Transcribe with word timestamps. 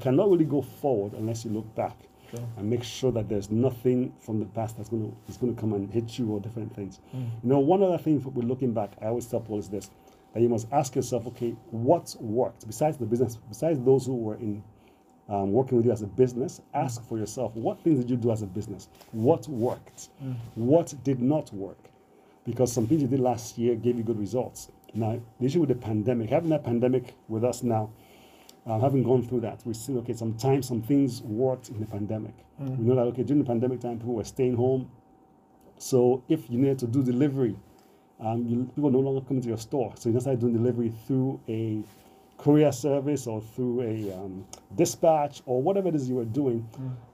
Cannot 0.00 0.30
really 0.30 0.44
go 0.44 0.62
forward 0.62 1.12
unless 1.14 1.44
you 1.44 1.50
look 1.50 1.74
back 1.74 1.96
and 2.56 2.68
make 2.68 2.82
sure 2.82 3.10
that 3.12 3.28
there's 3.28 3.50
nothing 3.50 4.12
from 4.18 4.38
the 4.38 4.46
past 4.46 4.76
that's 4.76 4.88
going 4.88 5.10
to 5.10 5.16
is 5.30 5.36
going 5.36 5.54
to 5.54 5.60
come 5.60 5.72
and 5.72 5.90
hit 5.90 6.18
you 6.18 6.30
or 6.30 6.40
different 6.40 6.74
things. 6.74 7.00
Hmm. 7.10 7.24
You 7.42 7.48
know, 7.50 7.58
one 7.58 7.82
other 7.82 7.98
thing 7.98 8.22
we're 8.22 8.46
looking 8.46 8.72
back, 8.72 8.92
I 9.00 9.06
always 9.06 9.26
tell 9.26 9.40
people 9.40 9.58
is 9.58 9.68
this: 9.68 9.90
that 10.34 10.40
you 10.40 10.48
must 10.48 10.66
ask 10.72 10.94
yourself, 10.94 11.26
okay, 11.28 11.56
what 11.70 12.14
worked 12.20 12.66
besides 12.66 12.98
the 12.98 13.06
business, 13.06 13.36
besides 13.48 13.80
those 13.80 14.06
who 14.06 14.16
were 14.16 14.36
in 14.36 14.62
um, 15.28 15.52
working 15.52 15.76
with 15.76 15.86
you 15.86 15.92
as 15.92 16.02
a 16.02 16.06
business, 16.06 16.58
hmm. 16.58 16.78
ask 16.78 17.02
for 17.08 17.18
yourself, 17.18 17.54
what 17.54 17.80
things 17.82 17.98
did 17.98 18.10
you 18.10 18.16
do 18.16 18.30
as 18.30 18.42
a 18.42 18.46
business? 18.46 18.88
What 19.12 19.48
worked? 19.48 20.08
Hmm. 20.20 20.32
What 20.54 20.94
did 21.04 21.20
not 21.20 21.52
work? 21.52 21.78
Because 22.44 22.72
some 22.72 22.86
things 22.86 23.02
you 23.02 23.08
did 23.08 23.20
last 23.20 23.58
year 23.58 23.74
gave 23.74 23.96
you 23.96 24.02
good 24.02 24.18
results. 24.18 24.70
Now, 24.94 25.20
the 25.38 25.46
issue 25.46 25.60
with 25.60 25.68
the 25.68 25.74
pandemic, 25.74 26.30
having 26.30 26.48
that 26.48 26.64
pandemic 26.64 27.14
with 27.28 27.44
us 27.44 27.62
now, 27.62 27.90
um, 28.68 28.80
having 28.80 29.02
gone 29.02 29.26
through 29.26 29.40
that, 29.40 29.62
we 29.64 29.72
see, 29.74 29.96
okay, 29.96 30.12
sometimes 30.12 30.68
some 30.68 30.82
things 30.82 31.22
worked 31.22 31.70
in 31.70 31.80
the 31.80 31.86
pandemic. 31.86 32.34
We 32.76 32.84
know 32.84 32.94
that, 32.96 33.02
okay, 33.12 33.22
during 33.22 33.42
the 33.42 33.46
pandemic 33.46 33.80
time, 33.80 33.98
people 33.98 34.14
were 34.14 34.24
staying 34.24 34.56
home. 34.56 34.90
So 35.78 36.22
if 36.28 36.50
you 36.50 36.58
needed 36.58 36.78
to 36.80 36.86
do 36.86 37.02
delivery, 37.02 37.56
um, 38.20 38.46
you, 38.46 38.70
people 38.74 38.90
no 38.90 38.98
longer 38.98 39.20
come 39.26 39.40
to 39.40 39.48
your 39.48 39.58
store. 39.58 39.94
So 39.96 40.08
you 40.08 40.14
just 40.14 40.24
started 40.24 40.40
doing 40.40 40.52
delivery 40.52 40.92
through 41.06 41.40
a 41.48 41.82
courier 42.36 42.72
service 42.72 43.26
or 43.26 43.40
through 43.40 43.82
a 43.82 44.12
um, 44.14 44.44
dispatch 44.76 45.40
or 45.46 45.62
whatever 45.62 45.88
it 45.88 45.94
is 45.94 46.08
you 46.08 46.16
were 46.16 46.24
doing. 46.24 46.68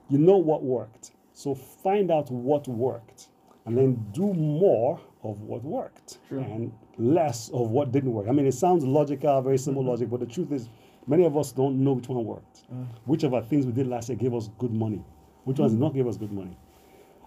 You 0.09 0.17
know 0.17 0.37
what 0.37 0.63
worked. 0.63 1.11
So 1.33 1.55
find 1.55 2.11
out 2.11 2.29
what 2.31 2.67
worked 2.67 3.29
and 3.65 3.77
then 3.77 4.05
do 4.13 4.33
more 4.33 4.99
of 5.23 5.41
what 5.41 5.63
worked 5.63 6.19
and 6.43 6.71
less 6.97 7.49
of 7.49 7.71
what 7.71 7.91
didn't 7.91 8.13
work. 8.13 8.27
I 8.27 8.31
mean, 8.31 8.45
it 8.45 8.53
sounds 8.53 8.83
logical, 8.83 9.41
very 9.41 9.57
simple 9.57 9.83
logic, 9.83 10.09
but 10.09 10.19
the 10.19 10.25
truth 10.25 10.51
is, 10.51 10.69
many 11.07 11.25
of 11.25 11.37
us 11.37 11.51
don't 11.51 11.83
know 11.83 11.93
which 11.93 12.09
one 12.09 12.23
worked. 12.25 12.63
Which 13.05 13.23
of 13.23 13.33
our 13.33 13.41
things 13.43 13.65
we 13.65 13.71
did 13.71 13.87
last 13.87 14.09
year 14.09 14.17
gave 14.17 14.33
us 14.33 14.49
good 14.57 14.73
money, 14.73 15.03
which 15.43 15.59
ones 15.59 15.73
did 15.73 15.79
not 15.81 15.93
give 15.93 16.07
us 16.07 16.17
good 16.17 16.31
money. 16.31 16.57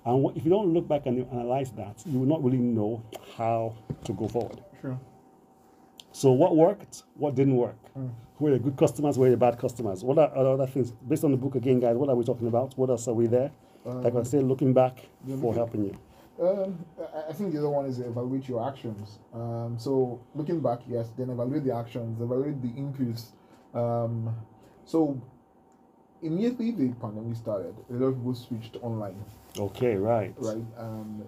And 0.05 0.37
if 0.37 0.45
you 0.45 0.51
don't 0.51 0.73
look 0.73 0.89
back 0.89 1.07
and 1.07 1.27
analyze 1.33 1.71
that, 1.73 2.03
you 2.07 2.19
will 2.21 2.27
not 2.27 2.43
really 2.43 2.59
know 2.59 3.03
how 3.37 3.75
to 4.05 4.13
go 4.13 4.27
forward. 4.29 4.63
Sure. 4.81 4.99
So 6.13 6.33
what 6.33 6.57
worked? 6.57 7.03
What 7.15 7.35
didn't 7.35 7.57
work? 7.57 7.77
Who 8.39 8.47
are 8.47 8.51
the 8.53 8.59
good 8.59 8.77
customers? 8.77 9.17
Who 9.17 9.25
are 9.25 9.31
the 9.31 9.37
bad 9.37 9.59
customers? 9.59 10.03
What 10.05 10.19
are, 10.19 10.35
other 10.37 10.67
things? 10.67 10.93
Based 11.07 11.25
on 11.25 11.33
the 11.33 11.37
book 11.37 11.55
again, 11.57 11.81
guys, 11.81 11.97
what 11.97 12.09
are 12.09 12.15
we 12.17 12.25
talking 12.25 12.47
about? 12.49 12.77
What 12.79 12.91
else 12.91 13.07
are 13.09 13.15
we 13.15 13.27
there? 13.27 13.51
like 13.85 14.15
I 14.15 14.23
say, 14.23 14.41
looking 14.41 14.75
back 14.75 14.99
for 15.41 15.55
helping 15.55 15.85
you. 15.85 15.95
Um, 16.41 16.85
I- 17.01 17.31
I 17.31 17.33
think 17.33 17.53
the 17.53 17.59
other 17.59 17.71
one 17.71 17.87
is 17.87 18.01
evaluate 18.01 18.47
your 18.49 18.67
actions. 18.69 19.19
Um, 19.33 19.77
so 19.79 20.21
looking 20.35 20.61
back, 20.61 20.81
yes, 20.87 21.11
then 21.17 21.31
evaluate 21.31 21.65
the 21.65 21.75
actions, 21.75 22.21
evaluate 22.21 22.61
the 22.61 22.69
inputs. 22.69 23.31
Um, 23.75 24.35
so 24.85 25.21
immediately 26.23 26.71
the 26.73 26.89
pandemic 26.95 27.37
started, 27.37 27.75
a 27.91 27.93
lot 27.95 28.07
of 28.09 28.17
people 28.17 28.35
switched 28.35 28.77
online, 28.83 29.17
Okay, 29.59 29.97
right. 29.97 30.35
right? 30.39 30.65
Um, 30.79 31.25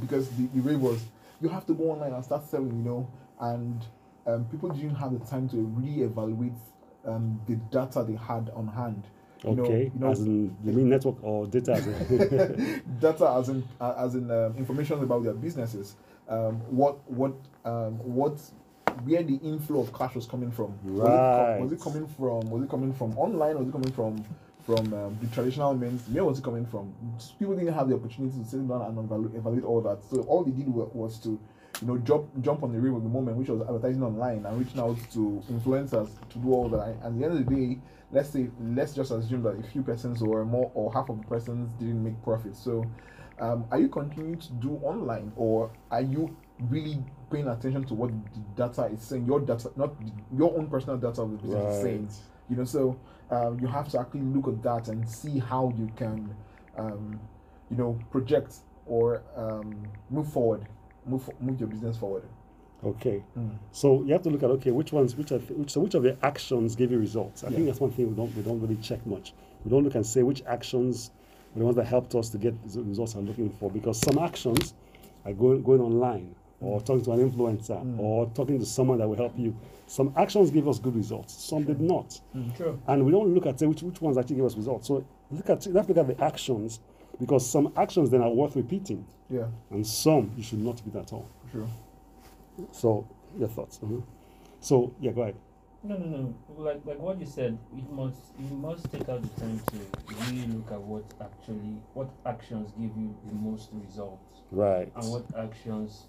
because 0.00 0.28
the, 0.30 0.46
the 0.54 0.60
rate 0.60 0.78
was 0.78 1.02
you 1.40 1.48
have 1.48 1.66
to 1.66 1.74
go 1.74 1.90
online 1.92 2.12
and 2.12 2.24
start 2.24 2.44
selling, 2.48 2.68
you 2.78 2.84
know, 2.84 3.08
and 3.40 3.84
um, 4.26 4.44
people 4.46 4.68
didn't 4.70 4.96
have 4.96 5.12
the 5.12 5.24
time 5.26 5.48
to 5.50 5.56
re-evaluate 5.56 6.52
um, 7.06 7.40
the 7.46 7.54
data 7.70 8.04
they 8.06 8.16
had 8.16 8.50
on 8.54 8.66
hand. 8.68 9.04
You 9.44 9.54
know- 9.54 9.62
Okay, 9.64 9.84
you 9.94 10.00
know, 10.00 10.10
as 10.10 10.20
in 10.20 10.56
you 10.64 10.72
mean 10.72 10.88
network 10.88 11.22
or 11.22 11.46
data? 11.46 11.74
As 11.74 11.86
in, 11.86 12.82
data 13.00 13.30
as 13.38 13.48
in 13.48 13.62
uh, 13.80 13.94
as 13.96 14.14
in 14.16 14.28
um, 14.32 14.56
information 14.56 15.00
about 15.00 15.22
their 15.22 15.32
businesses 15.34 15.94
um, 16.28 16.56
what 16.74 16.98
what 17.08 17.32
um, 17.64 17.94
what 18.00 18.36
where 19.04 19.22
the 19.22 19.36
inflow 19.36 19.80
of 19.80 19.92
cash 19.92 20.14
was 20.14 20.26
coming 20.26 20.50
from. 20.50 20.72
Was, 20.84 21.04
it 21.04 21.38
Right. 21.38 21.60
was 21.60 21.72
it 21.72 21.80
coming 21.80 22.06
from 22.06 22.50
was 22.50 22.62
it 22.62 22.70
coming 22.70 22.92
from 22.92 23.16
online? 23.18 23.58
Was 23.58 23.68
it 23.68 23.72
coming 23.72 23.92
from 23.92 24.24
from 24.64 24.92
um, 24.92 25.16
the 25.20 25.26
traditional 25.28 25.74
means? 25.74 26.06
Where 26.08 26.24
was 26.24 26.38
it 26.38 26.44
coming 26.44 26.66
from? 26.66 26.92
People 27.38 27.54
didn't 27.56 27.74
have 27.74 27.88
the 27.88 27.94
opportunity 27.94 28.38
to 28.38 28.44
sit 28.44 28.68
down 28.68 28.82
and 28.82 28.98
evaluate, 28.98 29.34
evaluate 29.34 29.64
all 29.64 29.80
that. 29.82 30.02
So 30.10 30.22
all 30.22 30.44
they 30.44 30.50
did 30.50 30.68
was 30.68 31.18
to 31.20 31.38
you 31.80 31.86
know 31.86 31.98
jump 31.98 32.26
jump 32.42 32.62
on 32.62 32.72
the 32.72 32.78
wave 32.80 32.94
of 32.94 33.02
the 33.02 33.08
moment 33.08 33.36
which 33.36 33.48
was 33.48 33.60
advertising 33.62 34.02
online 34.02 34.44
and 34.44 34.58
reaching 34.58 34.80
out 34.80 34.98
to 35.12 35.42
influencers 35.50 36.08
to 36.30 36.38
do 36.38 36.52
all 36.52 36.68
that. 36.70 36.80
And 36.80 37.02
at 37.04 37.18
the 37.18 37.24
end 37.24 37.38
of 37.38 37.46
the 37.46 37.54
day 37.56 37.78
let's 38.10 38.30
say 38.30 38.48
let's 38.60 38.94
just 38.94 39.10
assume 39.10 39.42
that 39.42 39.58
a 39.58 39.62
few 39.62 39.82
persons 39.82 40.22
or 40.22 40.44
more 40.44 40.70
or 40.74 40.92
half 40.92 41.08
of 41.08 41.20
the 41.20 41.26
persons 41.26 41.70
didn't 41.78 42.02
make 42.02 42.20
profit. 42.22 42.56
So 42.56 42.84
um, 43.40 43.64
are 43.70 43.78
you 43.78 43.88
continuing 43.88 44.38
to 44.38 44.52
do 44.54 44.80
online 44.82 45.32
or 45.36 45.70
are 45.90 46.00
you 46.02 46.34
really 46.70 47.02
paying 47.30 47.48
attention 47.48 47.84
to 47.84 47.94
what 47.94 48.10
the 48.10 48.40
data 48.56 48.86
is 48.86 49.00
saying. 49.02 49.26
Your 49.26 49.40
data 49.40 49.70
not 49.76 49.94
your 50.36 50.56
own 50.56 50.68
personal 50.68 50.96
data 50.96 51.22
of 51.22 51.30
the 51.30 51.36
business 51.36 51.74
is 51.76 51.82
saying 51.82 52.08
you 52.50 52.56
know 52.56 52.64
so 52.64 52.98
um, 53.30 53.58
you 53.60 53.66
have 53.66 53.88
to 53.90 54.00
actually 54.00 54.22
look 54.22 54.48
at 54.48 54.62
that 54.62 54.88
and 54.88 55.08
see 55.08 55.38
how 55.38 55.72
you 55.78 55.90
can 55.96 56.34
um, 56.76 57.20
you 57.70 57.76
know 57.76 57.98
project 58.10 58.56
or 58.86 59.22
um, 59.36 59.86
move 60.10 60.30
forward 60.32 60.66
move 61.06 61.28
move 61.40 61.58
your 61.60 61.68
business 61.68 61.96
forward. 61.96 62.24
Okay, 62.84 63.24
so 63.72 64.04
you 64.04 64.12
have 64.12 64.22
to 64.22 64.30
look 64.30 64.44
at 64.44 64.50
okay, 64.50 64.70
which 64.70 64.92
ones, 64.92 65.16
which 65.16 65.32
are, 65.32 65.38
which, 65.38 65.70
so 65.72 65.80
which 65.80 65.94
of 65.94 66.04
the 66.04 66.16
actions 66.22 66.76
give 66.76 66.92
you 66.92 66.98
results? 67.00 67.42
I 67.42 67.48
Yeah. 67.48 67.56
think 67.56 67.66
that's 67.66 67.80
one 67.80 67.90
thing 67.90 68.08
we 68.08 68.14
don't 68.14 68.34
we 68.36 68.42
don't 68.42 68.60
really 68.60 68.76
check 68.76 69.04
much. 69.04 69.34
We 69.64 69.70
don't 69.72 69.82
look 69.82 69.96
and 69.96 70.06
say 70.06 70.22
which 70.22 70.44
actions 70.46 71.10
were 71.54 71.58
the 71.58 71.64
ones 71.64 71.76
that 71.76 71.86
helped 71.86 72.14
us 72.14 72.28
to 72.30 72.38
get 72.38 72.54
the 72.72 72.82
results 72.82 73.14
I'm 73.16 73.26
looking 73.26 73.50
for 73.50 73.68
because 73.68 73.98
some 73.98 74.16
actions 74.18 74.74
are 75.24 75.32
going 75.32 75.62
going 75.64 75.80
online 75.80 76.36
or 76.60 76.80
talking 76.80 77.04
to 77.04 77.12
an 77.12 77.30
influencer 77.30 77.98
or 78.00 78.26
talking 78.34 78.58
to 78.58 78.66
someone 78.66 78.98
that 78.98 79.08
will 79.08 79.16
help 79.16 79.32
you. 79.38 79.56
Some 79.86 80.12
actions 80.16 80.50
give 80.50 80.68
us 80.68 80.78
good 80.78 80.96
results, 80.96 81.32
some 81.32 81.64
did 81.64 81.80
not. 81.80 82.20
True. 82.56 82.80
and 82.88 83.04
we 83.04 83.12
don't 83.12 83.32
look 83.34 83.46
at 83.46 83.58
say 83.58 83.66
which, 83.66 83.82
which 83.82 84.00
ones 84.00 84.18
actually 84.18 84.36
give 84.36 84.44
us 84.44 84.56
results. 84.56 84.88
So 84.88 85.04
look 85.30 85.48
at 85.50 85.64
you 85.66 85.72
have 85.74 85.86
to 85.86 85.92
look 85.94 86.08
at 86.08 86.16
the 86.18 86.24
actions 86.24 86.80
because 87.20 87.48
some 87.48 87.72
actions 87.76 88.10
then 88.10 88.22
are 88.22 88.30
worth 88.30 88.54
repeating, 88.56 89.06
yeah 89.30 89.46
and 89.70 89.86
some 89.86 90.32
you 90.36 90.42
should 90.42 90.58
not 90.60 90.80
repeat 90.84 90.98
at 91.00 91.12
all. 91.12 91.28
sure 91.52 91.68
So 92.72 93.06
your 93.38 93.48
thoughts. 93.48 93.78
mhm. 93.78 94.02
So 94.60 94.92
yeah, 95.00 95.12
go 95.12 95.22
ahead. 95.22 95.36
No, 95.84 95.96
no, 95.96 96.06
no. 96.06 96.34
Like 96.56 96.80
like 96.84 96.98
what 96.98 97.20
you 97.20 97.26
said, 97.26 97.56
you 97.74 97.84
must 97.92 98.18
you 98.38 98.54
must 98.56 98.90
take 98.90 99.08
out 99.08 99.22
the 99.22 99.40
time 99.40 99.60
to 99.70 99.78
really 100.26 100.46
look 100.48 100.72
at 100.72 100.80
what 100.80 101.04
actually 101.20 101.80
what 101.94 102.10
actions 102.26 102.72
give 102.72 102.90
you 102.96 103.14
the 103.26 103.34
most 103.34 103.70
results 103.72 104.40
Right. 104.50 104.90
and 104.96 105.12
what 105.12 105.24
actions 105.38 106.06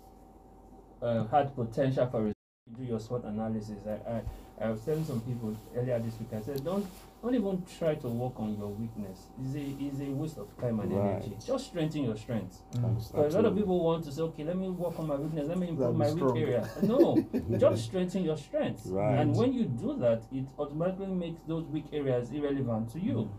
uh, 1.01 1.25
had 1.27 1.55
potential 1.55 2.07
for 2.07 2.19
results. 2.19 2.35
You 2.69 2.75
do 2.77 2.83
your 2.83 2.99
SWOT 2.99 3.23
analysis. 3.25 3.79
I, 3.87 4.11
I 4.11 4.21
I 4.61 4.69
was 4.69 4.81
telling 4.81 5.03
some 5.05 5.21
people 5.21 5.55
earlier 5.75 5.97
this 5.99 6.13
week. 6.19 6.29
I 6.35 6.41
said 6.41 6.63
don't 6.63 6.85
don't 7.23 7.33
even 7.33 7.63
try 7.79 7.95
to 7.95 8.07
work 8.09 8.33
on 8.39 8.55
your 8.57 8.67
weakness. 8.67 9.17
It's 9.43 9.55
a 9.55 9.83
it's 9.83 9.99
a 10.01 10.11
waste 10.11 10.37
of 10.37 10.55
time 10.59 10.79
and 10.81 10.91
energy. 10.93 11.35
Just 11.47 11.67
strengthen 11.67 12.03
your 12.03 12.15
strengths. 12.17 12.61
Abs- 12.83 13.09
So 13.09 13.25
a 13.25 13.29
lot 13.29 13.45
of 13.45 13.55
people 13.55 13.83
want 13.83 14.03
to 14.05 14.11
say, 14.11 14.21
okay, 14.21 14.43
let 14.43 14.55
me 14.57 14.69
work 14.69 14.99
on 14.99 15.07
my 15.07 15.15
weakness, 15.15 15.47
let 15.47 15.57
me 15.57 15.69
improve 15.69 15.93
be 15.93 15.97
my 15.99 16.11
weak 16.11 16.17
strong. 16.17 16.37
area. 16.37 16.69
No, 16.83 17.25
just 17.57 17.85
strengthen 17.85 18.23
your 18.23 18.37
strengths. 18.37 18.85
Right. 18.87 19.19
And 19.19 19.35
when 19.35 19.53
you 19.53 19.63
do 19.65 19.97
that, 19.99 20.23
it 20.31 20.45
automatically 20.59 21.07
makes 21.07 21.41
those 21.47 21.65
weak 21.65 21.85
areas 21.91 22.29
irrelevant 22.31 22.91
to 22.93 22.99
you. 22.99 23.31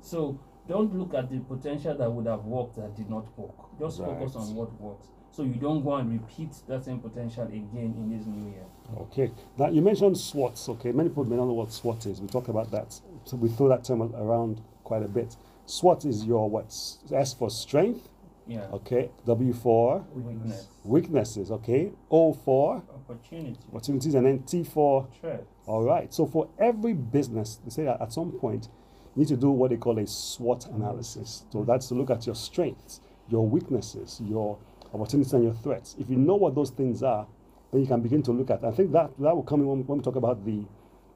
So 0.00 0.38
don't 0.68 0.96
look 0.96 1.12
at 1.14 1.28
the 1.30 1.40
potential 1.40 1.94
that 1.96 2.10
would 2.10 2.26
have 2.26 2.44
worked 2.44 2.76
that 2.76 2.94
did 2.96 3.10
not 3.10 3.26
work. 3.38 3.54
Just 3.78 3.98
focus 3.98 4.34
on 4.36 4.54
what 4.54 4.80
works. 4.80 5.08
So 5.32 5.44
you 5.44 5.54
don't 5.54 5.82
go 5.82 5.94
and 5.94 6.12
repeat 6.12 6.50
that 6.68 6.84
same 6.84 7.00
potential 7.00 7.44
again 7.44 7.94
in 7.96 8.16
this 8.16 8.26
new 8.26 8.50
year. 8.50 8.64
Okay. 8.98 9.30
Now 9.56 9.70
you 9.70 9.80
mentioned 9.80 10.16
SWOTs. 10.16 10.68
Okay. 10.68 10.92
Many 10.92 11.08
people 11.08 11.24
may 11.24 11.36
not 11.36 11.46
know 11.46 11.54
what 11.54 11.72
SWOT 11.72 12.04
is. 12.06 12.20
We 12.20 12.28
talk 12.28 12.48
about 12.48 12.70
that. 12.70 13.00
So 13.24 13.38
we 13.38 13.48
throw 13.48 13.68
that 13.68 13.82
term 13.82 14.02
around 14.14 14.60
quite 14.84 15.02
a 15.02 15.08
bit. 15.08 15.36
SWOT 15.64 16.04
is 16.04 16.24
your 16.26 16.50
what? 16.50 16.66
S 17.12 17.32
for 17.32 17.48
strength. 17.48 18.08
Yeah. 18.46 18.66
Okay. 18.72 19.10
W 19.26 19.54
for 19.54 20.04
Weakness. 20.12 20.68
weaknesses. 20.84 21.50
Okay. 21.50 21.92
O 22.10 22.34
for 22.34 22.82
Opportunity. 22.94 23.56
opportunities, 23.72 24.14
and 24.14 24.26
then 24.26 24.42
T 24.42 24.64
for 24.64 25.08
Threat. 25.18 25.46
All 25.64 25.82
right. 25.82 26.12
So 26.12 26.26
for 26.26 26.50
every 26.58 26.92
business, 26.92 27.58
they 27.64 27.70
say 27.70 27.84
that 27.84 28.02
at 28.02 28.12
some 28.12 28.32
point 28.32 28.68
you 29.14 29.20
need 29.20 29.28
to 29.28 29.36
do 29.36 29.50
what 29.50 29.70
they 29.70 29.76
call 29.78 29.98
a 29.98 30.06
SWOT 30.06 30.66
analysis. 30.66 31.44
So 31.50 31.60
mm. 31.60 31.66
that's 31.66 31.88
to 31.88 31.94
look 31.94 32.10
at 32.10 32.26
your 32.26 32.34
strengths, 32.34 33.00
your 33.28 33.46
weaknesses, 33.46 34.20
your 34.22 34.58
opportunities, 34.92 35.32
and 35.32 35.44
your 35.44 35.54
threats. 35.54 35.96
If 35.98 36.08
you 36.10 36.16
know 36.16 36.34
what 36.34 36.54
those 36.54 36.70
things 36.70 37.02
are, 37.02 37.26
then 37.70 37.80
you 37.80 37.86
can 37.86 38.00
begin 38.02 38.22
to 38.24 38.32
look 38.32 38.50
at. 38.50 38.64
I 38.64 38.70
think 38.72 38.92
that 38.92 39.10
that 39.18 39.34
will 39.34 39.42
come 39.42 39.60
in 39.60 39.66
when, 39.66 39.86
when 39.86 39.98
we 39.98 40.04
talk 40.04 40.16
about 40.16 40.44
the 40.44 40.64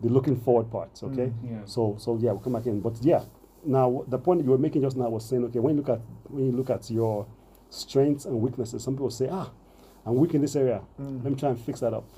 the 0.00 0.08
looking 0.08 0.36
forward 0.36 0.70
parts. 0.70 1.02
Okay. 1.02 1.32
Yeah. 1.44 1.64
So 1.64 1.96
so 1.98 2.16
yeah, 2.18 2.32
we'll 2.32 2.40
come 2.40 2.54
back 2.54 2.66
in. 2.66 2.80
But 2.80 2.96
yeah, 3.02 3.24
now 3.64 4.04
the 4.08 4.18
point 4.18 4.44
you 4.44 4.50
were 4.50 4.58
making 4.58 4.82
just 4.82 4.96
now 4.96 5.08
was 5.08 5.24
saying, 5.28 5.44
okay, 5.44 5.58
when 5.58 5.76
you 5.76 5.82
look 5.82 5.90
at 5.90 6.00
when 6.28 6.46
you 6.46 6.52
look 6.52 6.70
at 6.70 6.90
your 6.90 7.26
strengths 7.70 8.24
and 8.24 8.40
weaknesses, 8.40 8.82
some 8.84 8.94
people 8.94 9.10
say, 9.10 9.28
ah, 9.30 9.50
I'm 10.04 10.16
weak 10.16 10.34
in 10.34 10.40
this 10.40 10.56
area. 10.56 10.82
Mm. 11.00 11.24
Let 11.24 11.32
me 11.32 11.38
try 11.38 11.50
and 11.50 11.60
fix 11.60 11.80
that 11.80 11.92
up. 11.92 12.08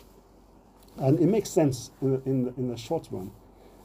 And 0.98 1.18
it 1.20 1.26
makes 1.26 1.48
sense 1.50 1.90
in 2.02 2.12
the, 2.12 2.22
in 2.24 2.44
the, 2.44 2.54
in 2.56 2.68
the 2.68 2.76
short 2.76 3.08
run. 3.10 3.30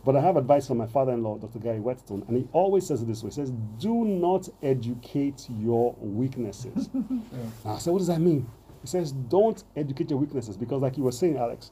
But 0.05 0.17
I 0.17 0.21
have 0.21 0.35
advice 0.35 0.67
from 0.67 0.77
my 0.77 0.87
father-in-law, 0.87 1.37
Dr. 1.37 1.59
Gary 1.59 1.79
Whetstone, 1.79 2.23
and 2.27 2.35
he 2.35 2.47
always 2.51 2.85
says 2.85 3.01
it 3.01 3.05
this 3.05 3.23
way. 3.23 3.29
He 3.29 3.35
says, 3.35 3.51
do 3.79 4.03
not 4.03 4.49
educate 4.61 5.47
your 5.49 5.95
weaknesses. 5.99 6.89
I 7.65 7.77
said, 7.77 7.91
what 7.93 7.99
does 7.99 8.07
that 8.07 8.19
mean? 8.19 8.49
He 8.81 8.87
says, 8.87 9.13
don't 9.13 9.63
educate 9.77 10.09
your 10.09 10.19
weaknesses 10.19 10.57
because 10.57 10.81
like 10.81 10.97
you 10.97 11.03
were 11.03 11.11
saying, 11.13 11.37
Alex, 11.37 11.71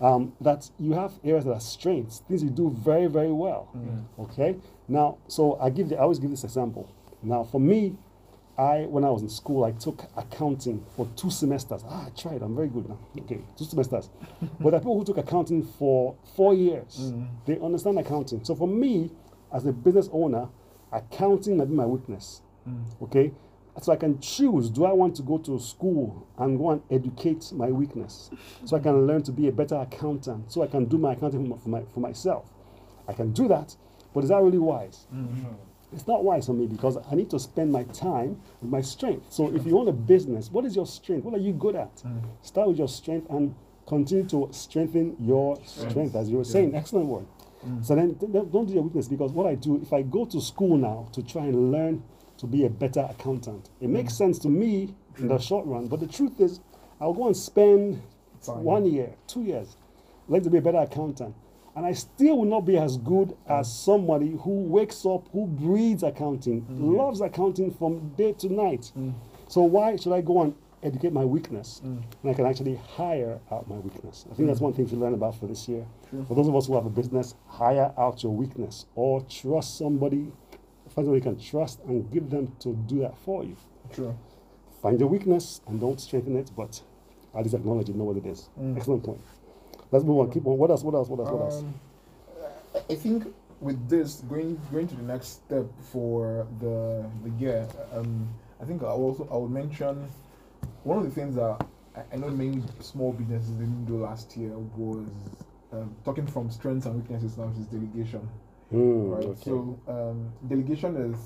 um, 0.00 0.34
that 0.40 0.70
you 0.78 0.92
have 0.92 1.12
areas 1.24 1.44
that 1.46 1.52
are 1.52 1.60
strengths, 1.60 2.20
things 2.28 2.42
you 2.42 2.50
do 2.50 2.70
very, 2.70 3.06
very 3.06 3.32
well. 3.32 3.68
Okay? 4.18 4.56
Now, 4.88 5.18
so 5.28 5.58
I 5.60 5.70
give 5.70 5.88
the, 5.88 5.96
I 5.96 6.00
always 6.00 6.18
give 6.18 6.30
this 6.30 6.44
example. 6.44 6.90
Now, 7.22 7.44
for 7.44 7.60
me, 7.60 7.96
I 8.60 8.84
when 8.84 9.04
I 9.04 9.10
was 9.10 9.22
in 9.22 9.30
school, 9.30 9.64
I 9.64 9.72
took 9.72 10.04
accounting 10.18 10.84
for 10.94 11.08
two 11.16 11.30
semesters. 11.30 11.82
Ah, 11.88 12.06
I 12.06 12.10
tried. 12.10 12.42
I'm 12.42 12.54
very 12.54 12.68
good 12.68 12.86
now. 12.90 12.98
Okay, 13.18 13.40
two 13.56 13.64
semesters. 13.64 14.10
but 14.60 14.72
the 14.72 14.78
people 14.78 14.98
who 14.98 15.04
took 15.04 15.16
accounting 15.16 15.62
for 15.62 16.14
four 16.36 16.52
years. 16.52 16.98
Mm-hmm. 17.00 17.24
They 17.46 17.58
understand 17.58 17.98
accounting. 17.98 18.44
So 18.44 18.54
for 18.54 18.68
me, 18.68 19.12
as 19.50 19.64
a 19.64 19.72
business 19.72 20.10
owner, 20.12 20.48
accounting 20.92 21.56
might 21.56 21.70
be 21.70 21.74
my 21.74 21.86
weakness. 21.86 22.42
Mm. 22.68 22.84
Okay, 23.04 23.32
so 23.80 23.92
I 23.92 23.96
can 23.96 24.20
choose: 24.20 24.68
do 24.68 24.84
I 24.84 24.92
want 24.92 25.16
to 25.16 25.22
go 25.22 25.38
to 25.38 25.58
school 25.58 26.28
and 26.36 26.58
go 26.58 26.72
and 26.72 26.82
educate 26.90 27.50
my 27.52 27.68
weakness, 27.70 28.30
so 28.66 28.76
I 28.76 28.80
can 28.80 29.06
learn 29.06 29.22
to 29.22 29.32
be 29.32 29.48
a 29.48 29.52
better 29.52 29.76
accountant, 29.76 30.52
so 30.52 30.62
I 30.62 30.66
can 30.66 30.84
do 30.84 30.98
my 30.98 31.14
accounting 31.14 31.58
for, 31.58 31.68
my, 31.70 31.82
for 31.94 32.00
myself. 32.00 32.44
I 33.08 33.14
can 33.14 33.32
do 33.32 33.48
that, 33.48 33.74
but 34.12 34.22
is 34.22 34.28
that 34.28 34.42
really 34.42 34.58
wise? 34.58 35.06
Mm-hmm. 35.14 35.46
It's 35.92 36.06
not 36.06 36.24
wise 36.24 36.46
for 36.46 36.52
me 36.52 36.66
because 36.66 36.96
I 37.10 37.14
need 37.14 37.30
to 37.30 37.38
spend 37.38 37.72
my 37.72 37.82
time 37.84 38.40
with 38.60 38.70
my 38.70 38.80
strength. 38.80 39.32
So 39.32 39.54
if 39.54 39.66
you 39.66 39.78
own 39.78 39.88
a 39.88 39.92
business, 39.92 40.50
what 40.50 40.64
is 40.64 40.76
your 40.76 40.86
strength? 40.86 41.24
What 41.24 41.34
are 41.34 41.42
you 41.42 41.52
good 41.52 41.74
at? 41.74 41.96
Mm. 41.96 42.22
Start 42.42 42.68
with 42.68 42.78
your 42.78 42.88
strength 42.88 43.28
and 43.30 43.54
continue 43.86 44.24
to 44.28 44.48
strengthen 44.52 45.16
your 45.18 45.58
strength, 45.64 46.14
as 46.14 46.30
you 46.30 46.36
were 46.38 46.44
saying. 46.44 46.74
Excellent 46.74 47.06
word. 47.06 47.26
Mm. 47.66 47.84
So 47.84 47.94
then 47.96 48.14
th- 48.14 48.32
th- 48.32 48.52
don't 48.52 48.66
do 48.66 48.74
your 48.74 48.84
weakness 48.84 49.08
because 49.08 49.32
what 49.32 49.46
I 49.46 49.56
do, 49.56 49.80
if 49.82 49.92
I 49.92 50.02
go 50.02 50.24
to 50.26 50.40
school 50.40 50.76
now 50.76 51.08
to 51.12 51.22
try 51.22 51.46
and 51.46 51.72
learn 51.72 52.02
to 52.38 52.46
be 52.46 52.64
a 52.64 52.70
better 52.70 53.06
accountant, 53.10 53.68
it 53.80 53.88
mm. 53.88 53.90
makes 53.90 54.16
sense 54.16 54.38
to 54.40 54.48
me 54.48 54.94
in 55.18 55.28
the 55.28 55.38
short 55.38 55.66
run. 55.66 55.88
But 55.88 56.00
the 56.00 56.06
truth 56.06 56.40
is, 56.40 56.60
I'll 57.00 57.12
go 57.12 57.26
and 57.26 57.36
spend 57.36 58.02
Time. 58.44 58.62
one 58.62 58.86
year, 58.86 59.14
two 59.26 59.42
years, 59.42 59.76
learn 60.28 60.42
to 60.42 60.50
be 60.50 60.58
a 60.58 60.62
better 60.62 60.78
accountant. 60.78 61.34
And 61.80 61.86
I 61.86 61.92
still 61.92 62.36
will 62.36 62.44
not 62.44 62.66
be 62.66 62.76
as 62.76 62.98
good 62.98 63.34
as 63.48 63.74
somebody 63.74 64.36
who 64.42 64.64
wakes 64.64 65.06
up, 65.06 65.26
who 65.32 65.46
breathes 65.46 66.02
accounting, 66.02 66.60
mm. 66.60 66.94
loves 66.94 67.22
accounting 67.22 67.70
from 67.70 68.10
day 68.18 68.34
to 68.34 68.52
night. 68.52 68.92
Mm. 68.98 69.14
So 69.48 69.62
why 69.62 69.96
should 69.96 70.12
I 70.12 70.20
go 70.20 70.42
and 70.42 70.54
educate 70.82 71.14
my 71.14 71.24
weakness 71.24 71.80
mm. 71.82 72.02
And 72.22 72.30
I 72.30 72.34
can 72.34 72.44
actually 72.44 72.78
hire 72.96 73.40
out 73.50 73.66
my 73.66 73.76
weakness? 73.76 74.26
I 74.30 74.34
think 74.34 74.48
that's 74.48 74.60
one 74.60 74.74
thing 74.74 74.90
to 74.90 74.96
learn 74.96 75.14
about 75.14 75.36
for 75.36 75.46
this 75.46 75.66
year. 75.70 75.86
For 76.28 76.34
those 76.34 76.48
of 76.48 76.54
us 76.54 76.66
who 76.66 76.74
have 76.74 76.84
a 76.84 76.90
business, 76.90 77.34
hire 77.46 77.94
out 77.96 78.22
your 78.22 78.32
weakness 78.32 78.84
or 78.94 79.22
trust 79.22 79.78
somebody, 79.78 80.30
find 80.94 81.06
somebody 81.06 81.16
you 81.16 81.22
can 81.22 81.40
trust 81.40 81.80
and 81.88 82.12
give 82.12 82.28
them 82.28 82.54
to 82.58 82.74
do 82.74 82.98
that 82.98 83.16
for 83.16 83.42
you. 83.42 83.56
True. 83.90 84.18
Find 84.82 85.00
your 85.00 85.08
weakness 85.08 85.62
and 85.66 85.80
don't 85.80 85.98
strengthen 85.98 86.36
it, 86.36 86.50
but 86.54 86.82
at 87.34 87.42
least 87.42 87.54
acknowledge 87.54 87.88
it, 87.88 87.96
know 87.96 88.04
what 88.04 88.18
it 88.18 88.26
is. 88.26 88.50
Excellent 88.76 89.02
point. 89.02 89.22
Let's 89.92 90.04
move 90.04 90.18
on. 90.18 90.30
Keep 90.30 90.46
on. 90.46 90.56
What 90.58 90.70
else? 90.70 90.82
What 90.82 90.94
else? 90.94 91.08
What 91.08 91.20
else? 91.20 91.30
What 91.30 91.42
else? 91.42 91.58
Um, 91.60 91.74
I- 92.90 92.94
think 92.94 93.34
with 93.60 93.88
this 93.88 94.20
going 94.28 94.58
going 94.72 94.88
to 94.88 94.94
the 94.94 95.02
next 95.02 95.28
step 95.44 95.66
for 95.92 96.46
the 96.60 97.04
the 97.24 97.30
year, 97.38 97.68
um, 97.92 98.28
I 98.60 98.64
think 98.64 98.82
I 98.82 98.86
also 98.86 99.28
I 99.30 99.36
would 99.36 99.50
mention 99.50 100.08
one 100.84 100.98
of 100.98 101.04
the 101.04 101.10
things 101.10 101.34
that 101.34 101.66
I, 102.12 102.16
know 102.16 102.28
many 102.30 102.62
small 102.80 103.12
businesses 103.12 103.50
didn't 103.50 103.84
do 103.86 103.98
last 103.98 104.36
year 104.36 104.52
was 104.76 105.08
um, 105.72 105.94
talking 106.04 106.26
from 106.26 106.50
strengths 106.50 106.86
and 106.86 106.94
weaknesses 106.96 107.36
now 107.36 107.48
is 107.58 107.66
delegation, 107.66 108.28
Hmm, 108.70 109.10
right? 109.10 109.24
okay. 109.24 109.40
So 109.42 109.78
um, 109.88 110.32
delegation 110.48 110.96
is 110.96 111.18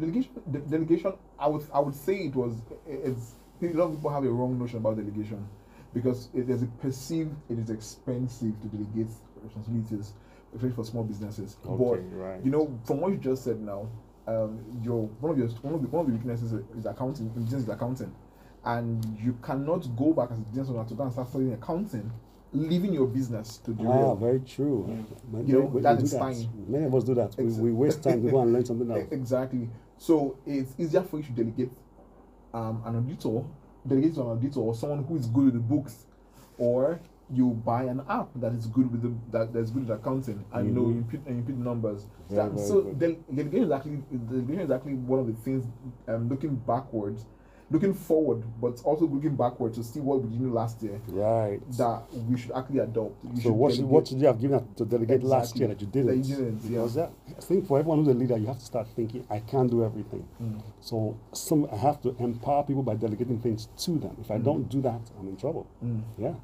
delegation. 0.00 0.32
De- 0.50 0.58
delegation, 0.60 1.12
I 1.38 1.48
would 1.48 1.62
I 1.72 1.80
would 1.80 1.94
say 1.94 2.14
it 2.28 2.34
was 2.34 2.54
it's 2.86 3.32
a 3.62 3.66
lot 3.68 3.86
of 3.86 3.92
people 3.96 4.10
have 4.10 4.24
a 4.24 4.30
wrong 4.30 4.58
notion 4.58 4.78
about 4.78 4.96
delegation 4.96 5.46
because 5.94 6.28
it 6.34 6.50
is 6.50 6.64
perceived 6.82 7.34
it 7.48 7.58
is 7.58 7.70
expensive 7.70 8.60
to 8.60 8.66
delegate 8.68 9.08
responsibilities, 9.42 10.12
especially 10.54 10.74
for 10.74 10.84
small 10.84 11.04
businesses. 11.04 11.56
Okay, 11.64 12.02
but 12.02 12.16
right. 12.18 12.44
you 12.44 12.50
know, 12.50 12.78
from 12.84 13.00
what 13.00 13.12
you 13.12 13.16
just 13.18 13.44
said 13.44 13.60
now, 13.60 13.88
um, 14.26 14.60
your 14.82 15.02
one 15.20 15.32
of 15.32 15.38
your 15.38 15.48
one 15.62 15.74
of 15.74 15.82
the 15.82 15.88
one 15.88 16.04
of 16.04 16.10
the 16.10 16.16
weaknesses 16.16 16.52
is, 16.52 16.86
accounting. 16.86 17.26
in 17.36 17.44
Business 17.44 17.62
is 17.62 17.68
accounting, 17.68 18.12
and 18.64 19.04
you 19.22 19.38
cannot 19.42 19.86
go 19.96 20.12
back 20.12 20.30
as 20.32 20.38
a 20.38 20.42
business 20.42 20.68
owner 20.68 20.84
to 20.84 20.94
go 20.94 21.04
and 21.04 21.12
start 21.12 21.28
studying 21.28 21.52
accounting, 21.52 22.10
leaving 22.52 22.92
your 22.92 23.06
business 23.06 23.58
to 23.58 23.72
do 23.72 23.86
Ah, 23.88 24.14
very 24.14 24.40
true. 24.40 24.86
Many- 25.30 25.48
You 25.48 25.62
know, 25.62 25.80
that 25.80 26.02
is 26.02 26.12
fine. 26.16 26.48
Many 26.68 26.84
of 26.86 26.94
us 26.94 27.04
do 27.04 27.14
that. 27.14 27.36
We, 27.38 27.44
we 27.44 27.72
waste 27.72 28.02
time 28.02 28.22
to 28.22 28.30
go 28.30 28.40
and 28.40 28.52
learn 28.52 28.64
something 28.64 28.90
else. 28.96 29.04
Exactly. 29.12 29.68
So 29.98 30.38
it's 30.44 30.74
easier 30.78 31.02
for 31.02 31.18
you 31.18 31.22
to 31.24 31.32
delegate 31.32 31.70
um, 32.52 32.82
an 32.86 32.96
auditor, 32.96 33.44
delegate 33.86 34.14
to 34.14 34.22
an 34.22 34.26
auditor 34.28 34.60
or 34.60 34.74
someone 34.74 35.04
who 35.04 35.16
is 35.16 35.26
good 35.26 35.44
with 35.46 35.54
the 35.54 35.60
books, 35.60 36.06
or 36.58 37.00
you 37.32 37.50
buy 37.64 37.84
an 37.84 38.02
app 38.08 38.28
that 38.36 38.52
is 38.52 38.66
good 38.66 38.90
with 38.90 39.02
the 39.02 39.12
that, 39.36 39.52
that's 39.52 39.70
good 39.70 39.88
with 39.88 39.98
accounting, 39.98 40.44
and 40.52 40.66
you 40.68 40.72
know 40.74 40.88
you 40.90 41.04
put 41.10 41.26
and 41.26 41.36
you 41.38 41.42
put 41.42 41.56
numbers. 41.56 42.06
Very, 42.30 42.50
That- 42.50 42.58
so 42.60 42.82
del- 42.82 43.16
delegation 43.34 43.64
is 43.64 43.70
actually 43.72 44.02
delegation 44.28 44.60
is 44.60 44.70
actually 44.70 44.94
one 44.94 45.20
of 45.20 45.26
the 45.26 45.32
things. 45.34 45.64
Um, 46.06 46.28
looking 46.28 46.54
backwards, 46.56 47.24
looking 47.70 47.94
forward, 47.94 48.44
but 48.60 48.80
also 48.84 49.06
looking 49.06 49.36
backwards 49.36 49.76
to 49.78 49.84
see 49.84 50.00
what 50.00 50.22
we 50.22 50.36
did 50.36 50.50
last 50.52 50.82
year 50.82 51.00
Right. 51.08 51.60
that 51.78 52.02
we 52.28 52.36
should 52.36 52.52
actually 52.52 52.80
adopt. 52.80 53.24
You 53.24 53.40
So 53.42 53.52
what 53.52 53.72
should, 53.74 53.84
what 53.86 54.06
should 54.06 54.20
you 54.20 54.26
have 54.26 54.38
given 54.40 54.66
to 54.76 54.84
delegate 54.84 55.22
last 55.22 55.58
year 55.58 55.68
that 55.68 55.80
you 55.80 55.86
didn't? 55.86 56.24
you 56.24 56.36
didn't, 56.36 56.60
yeah. 56.64 56.68
Because 56.70 56.94
that, 56.94 57.10
I 57.36 57.40
think 57.40 57.66
for 57.66 57.78
everyone 57.78 57.98
who's 57.98 58.08
a 58.08 58.14
leader, 58.18 58.36
you 58.36 58.46
have 58.46 58.58
to 58.58 58.64
start 58.64 58.86
thinking, 58.94 59.26
I 59.28 59.40
can't 59.40 59.70
do 59.70 59.84
everything. 59.84 60.26
Mm. 60.42 60.62
So 60.80 61.18
some 61.32 61.68
I 61.72 61.76
have 61.76 62.00
to 62.02 62.14
empower 62.18 62.62
people 62.62 62.82
by 62.82 62.94
delegating 62.94 63.40
things 63.40 63.68
to 63.78 63.98
them. 63.98 64.16
If 64.20 64.30
I 64.30 64.38
don't 64.38 64.68
do 64.68 64.80
that, 64.82 65.00
I'm 65.18 65.28
in 65.28 65.36
trouble. 65.36 65.66
Mm. 65.84 66.02
Yeah. 66.18 66.34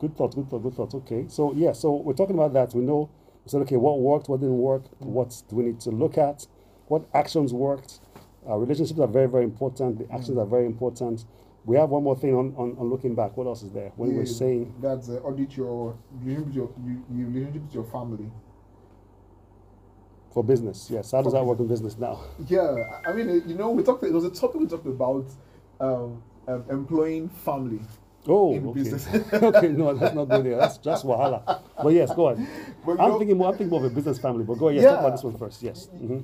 Good 0.00 0.16
thoughts, 0.16 0.34
good 0.34 0.48
thoughts, 0.50 0.62
good 0.62 0.74
thoughts. 0.74 0.94
Okay. 0.94 1.26
So 1.28 1.52
yeah, 1.54 1.72
so 1.72 1.94
we're 1.96 2.14
talking 2.14 2.34
about 2.34 2.52
that. 2.54 2.74
We 2.74 2.82
know 2.82 3.10
we 3.44 3.50
said 3.50 3.62
okay, 3.62 3.76
what 3.76 4.00
worked, 4.00 4.28
what 4.28 4.40
didn't 4.40 4.58
work, 4.58 4.84
what 4.98 5.42
do 5.48 5.56
we 5.56 5.64
need 5.64 5.80
to 5.80 5.90
look 5.90 6.18
at, 6.18 6.46
what 6.86 7.08
actions 7.14 7.52
worked. 7.52 8.00
Uh, 8.48 8.56
relationships 8.56 8.98
are 8.98 9.08
very, 9.08 9.28
very 9.28 9.44
important. 9.44 9.98
The 9.98 10.12
actions 10.14 10.38
are 10.38 10.46
very 10.46 10.66
important. 10.66 11.24
We 11.64 11.76
have 11.76 11.90
one 11.90 12.02
more 12.02 12.16
thing 12.16 12.34
on, 12.34 12.54
on, 12.56 12.76
on 12.78 12.88
looking 12.88 13.14
back. 13.14 13.36
What 13.36 13.46
else 13.46 13.62
is 13.62 13.72
there? 13.72 13.92
When 13.96 14.14
we're 14.14 14.22
Yeah, 14.22 14.32
saying 14.32 14.74
that's 14.80 15.10
uh, 15.10 15.16
audit 15.16 15.56
your 15.56 15.98
relationship 16.22 16.54
your, 16.54 16.70
you, 16.86 17.04
your 17.14 17.28
relationship 17.28 17.62
with 17.62 17.74
your 17.74 17.84
family. 17.84 18.30
For 20.32 20.44
business, 20.44 20.88
yes. 20.90 21.12
How 21.12 21.22
does 21.22 21.32
that 21.32 21.44
work 21.44 21.58
in 21.60 21.66
business 21.68 21.96
now? 21.98 22.20
Yeah, 22.48 23.00
I 23.06 23.12
mean, 23.12 23.42
you 23.46 23.54
know, 23.54 23.70
we 23.70 23.82
talked. 23.82 24.02
It 24.04 24.12
was 24.12 24.24
a 24.24 24.30
topic 24.30 24.60
we 24.60 24.66
talked 24.66 24.86
about 24.86 25.26
um, 25.80 26.22
um, 26.46 26.64
employing 26.70 27.28
family. 27.28 27.80
Oh, 28.30 28.52
In 28.54 28.66
okay. 28.68 28.82
business. 28.82 29.06
okay, 29.32 29.68
no, 29.68 29.90
let's 29.92 30.14
not 30.14 30.26
go 30.28 30.42
there. 30.42 30.56
That's 30.58 30.76
just 30.78 31.06
wahala. 31.06 31.62
But 31.82 31.88
yes, 31.94 32.12
go 32.14 32.26
on. 32.28 32.46
But 32.84 33.00
I'm 33.00 33.10
know- 33.10 33.18
thinking 33.18 33.38
more. 33.38 33.48
I'm 33.48 33.54
thinking 33.54 33.70
more 33.70 33.84
of 33.86 33.90
a 33.90 33.94
business 33.94 34.18
family. 34.18 34.44
But 34.44 34.54
go 34.58 34.68
ahead. 34.68 34.82
Yes, 34.82 34.90
talk 34.92 35.00
about 35.00 35.12
this 35.12 35.24
one 35.24 35.38
first. 35.38 35.62
Yes. 35.62 35.86
hmm 35.86 36.18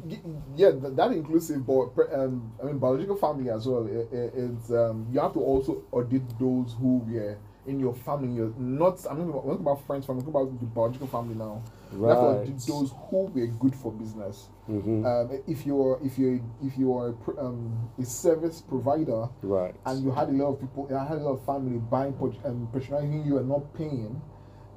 Yeah, 0.54 0.72
th- 0.72 0.94
that 0.96 1.12
inclusive, 1.12 1.66
but 1.66 1.88
um, 2.12 2.52
I 2.62 2.66
mean, 2.66 2.78
biological 2.78 3.16
family 3.16 3.48
as 3.50 3.66
well. 3.66 3.86
i- 3.86 4.16
i- 4.16 4.30
It's 4.44 4.70
um, 4.70 5.06
you 5.12 5.20
have 5.20 5.32
to 5.34 5.40
also 5.40 5.82
audit 5.92 6.28
those 6.38 6.74
who 6.78 6.98
were 7.08 7.38
in 7.66 7.80
your 7.80 7.94
family. 7.94 8.34
You're 8.34 8.52
not. 8.58 9.04
I'm 9.10 9.26
not 9.26 9.32
talking 9.32 9.50
about 9.60 9.86
friends. 9.86 10.06
I'm 10.08 10.16
talking 10.20 10.30
about 10.30 10.58
the 10.60 10.66
biological 10.66 11.06
family 11.06 11.34
now. 11.34 11.62
You 11.92 12.04
have 12.04 12.18
to 12.20 12.24
audit 12.26 12.48
Right. 12.48 12.66
those 12.66 12.92
who 13.10 13.26
were 13.34 13.46
good 13.46 13.74
for 13.74 13.92
business. 13.92 14.48
hmm 14.66 15.04
Um, 15.06 15.30
if 15.46 15.64
you're 15.66 15.98
if 16.02 16.18
you're 16.18 16.40
if 16.62 16.76
you're 16.76 17.14
a, 17.38 17.40
um, 17.46 17.90
a 17.98 18.04
service 18.04 18.60
provider, 18.60 19.28
Right. 19.42 19.74
and 19.86 20.02
you 20.04 20.10
had 20.10 20.28
a 20.28 20.32
lot 20.32 20.54
of 20.54 20.60
people, 20.60 20.88
I 20.94 21.04
had 21.04 21.18
a 21.18 21.22
lot 21.22 21.32
of 21.38 21.44
family 21.46 21.78
buying, 21.78 22.14
um, 22.44 22.68
patronizing 22.72 23.24
you 23.24 23.38
and 23.38 23.48
not 23.48 23.72
paying, 23.74 24.20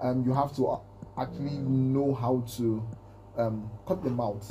um, 0.01 0.23
you 0.25 0.33
have 0.33 0.55
to 0.57 0.79
actually 1.17 1.57
know 1.57 2.13
how 2.13 2.43
to 2.57 2.83
um, 3.37 3.69
cut 3.87 4.03
them 4.03 4.19
out. 4.19 4.43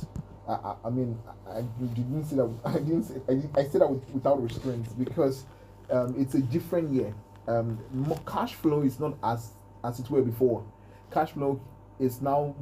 I, 0.49 0.53
I, 0.53 0.77
I 0.87 0.91
mean, 0.91 1.19
I, 1.49 1.59
I 1.59 1.63
didn't 1.95 2.25
say 2.25 2.37
that. 2.37 2.51
I 2.65 2.73
didn't. 2.79 3.05
Say, 3.05 3.15
I, 3.29 3.61
I 3.61 3.65
said 3.65 3.81
that 3.81 3.91
with, 3.91 4.09
without 4.11 4.43
restraints 4.43 4.93
because 4.93 5.45
um, 5.91 6.15
it's 6.19 6.35
a 6.35 6.41
different 6.41 6.93
year. 6.93 7.15
Um, 7.49 7.79
cash 8.27 8.55
flow 8.55 8.83
is 8.83 8.99
not 8.99 9.17
as 9.23 9.53
as 9.85 10.01
it 10.01 10.11
were 10.11 10.23
before. 10.23 10.65
Cash 11.13 11.33
flow 11.33 11.61
is 11.99 12.21
now 12.21 12.55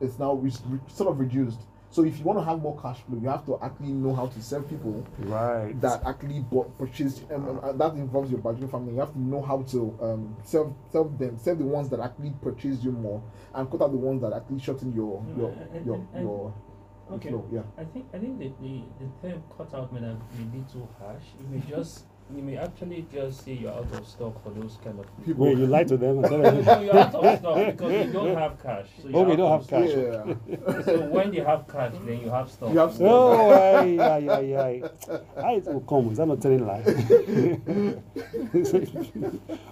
is 0.00 0.18
now 0.18 0.34
re- 0.34 0.52
re- 0.68 0.80
sort 0.88 1.10
of 1.10 1.18
reduced. 1.20 1.60
So 1.92 2.04
if 2.04 2.18
you 2.20 2.24
want 2.24 2.38
to 2.38 2.44
have 2.44 2.60
more 2.62 2.78
cash 2.80 3.00
flow, 3.00 3.18
you 3.20 3.28
have 3.28 3.44
to 3.46 3.58
actually 3.60 3.88
know 3.92 4.14
how 4.14 4.28
to 4.28 4.40
serve 4.42 4.68
people 4.68 5.04
Right. 5.18 5.78
that 5.80 6.06
actually 6.06 6.38
bought 6.40 6.78
purchased 6.78 7.24
um, 7.32 7.48
um, 7.48 7.60
uh, 7.62 7.72
that 7.72 7.94
involves 7.94 8.30
your 8.30 8.38
budget 8.40 8.70
family. 8.70 8.92
You 8.94 9.00
have 9.00 9.12
to 9.12 9.20
know 9.20 9.42
how 9.42 9.62
to 9.62 9.98
um 10.00 10.36
serve 10.44 10.72
serve 10.92 11.18
them, 11.18 11.36
serve 11.36 11.58
the 11.58 11.64
ones 11.64 11.88
that 11.90 11.98
actually 12.00 12.30
purchased 12.40 12.84
you 12.84 12.92
more, 12.92 13.20
and 13.54 13.68
cut 13.70 13.82
out 13.82 13.90
the 13.90 13.98
ones 13.98 14.22
that 14.22 14.32
actually 14.32 14.60
shorten 14.60 14.92
your 14.94 15.22
your 15.36 15.50
and- 15.50 15.84
your 15.86 15.94
and- 15.96 16.08
and- 16.14 16.22
your 16.22 16.54
Okay. 17.12 17.28
flow. 17.30 17.44
Yeah. 17.50 17.62
I 17.76 17.84
think 17.84 18.06
I 18.14 18.18
think 18.20 18.38
the, 18.38 18.52
the, 18.62 18.84
the 19.00 19.28
term 19.28 19.42
cut 19.58 19.74
out 19.74 19.92
may 19.92 20.00
have 20.00 20.16
been 20.30 20.42
a 20.46 20.56
bit 20.56 20.68
too 20.72 20.86
harsh. 21.00 21.24
You 21.40 21.46
may 21.48 21.58
just 21.68 22.04
you 22.36 22.42
may 22.42 22.56
actually 22.56 23.06
just 23.12 23.44
say 23.44 23.52
you're 23.54 23.72
out 23.72 23.92
of 23.92 24.06
stock 24.06 24.42
for 24.42 24.50
those 24.50 24.78
kind 24.84 24.98
of 25.00 25.06
people. 25.18 25.24
People. 25.24 25.46
Wait, 25.46 25.58
you 25.58 25.66
lied 25.66 25.88
to 25.88 25.96
them 25.96 26.20
No, 26.22 26.80
you're 26.80 26.96
out 26.96 27.14
of 27.14 27.38
stock 27.38 27.66
because 27.66 28.06
you 28.06 28.12
don't 28.12 28.36
have 28.36 28.62
cash. 28.62 28.86
So 29.02 29.08
oh, 29.08 29.10
you're 29.10 29.20
Okay, 29.20 29.32
out 29.32 29.36
don't 29.36 29.52
have 29.52 29.64
stock. 29.64 29.82
cash. 29.84 29.90
Yeah. 30.48 30.84
So 30.84 31.00
when 31.08 31.32
you 31.32 31.44
have 31.44 31.66
cash, 31.68 31.92
then 32.06 32.20
you 32.20 32.30
have 32.30 32.50
stock. 32.50 32.72
You 32.72 32.78
have 32.78 32.92
stock. 32.94 33.06
Oh, 33.10 33.50
aye, 33.50 33.98
aye, 33.98 34.28
aye, 34.28 34.56
aye. 34.56 34.82
I 35.42 35.58
will 35.66 35.80
come. 35.80 36.10
Is 36.10 36.18
that 36.18 36.26
not 36.26 36.40
telling 36.40 36.66
lie? 36.66 36.80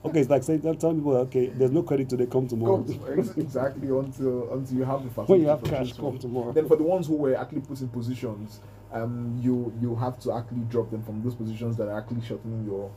okay, 0.05 0.21
it's 0.21 0.31
like 0.31 0.43
saying, 0.43 0.61
tell 0.63 0.75
telling 0.75 0.97
people, 0.97 1.17
okay, 1.17 1.47
there's 1.49 1.71
no 1.71 1.83
credit 1.83 2.09
today, 2.09 2.27
come 2.27 2.47
tomorrow. 2.49 2.83
Come 2.85 2.87
to- 2.87 3.41
exactly 3.41 3.89
until 3.89 4.53
until 4.53 4.77
you 4.77 4.85
have 4.85 5.03
the 5.05 5.11
facility. 5.11 5.33
when 5.33 5.41
you 5.43 5.49
have 5.49 5.63
cash, 5.65 5.93
come 5.93 6.19
tomorrow. 6.19 6.53
Then 6.53 6.67
for 6.69 6.77
the 6.77 6.83
ones 6.85 7.07
who 7.07 7.17
were 7.17 7.35
actually 7.37 7.61
put 7.61 7.81
in 7.81 7.89
positions, 7.89 8.61
um, 8.93 9.39
you 9.43 9.73
you 9.81 9.95
have 9.97 10.19
to 10.21 10.33
actually 10.33 10.63
drop 10.69 10.91
them 10.91 11.03
from 11.03 11.23
those 11.23 11.35
positions 11.35 11.77
that 11.77 11.89
are 11.89 11.99
actually 11.99 12.23
shortening 12.23 12.65
your. 12.65 12.91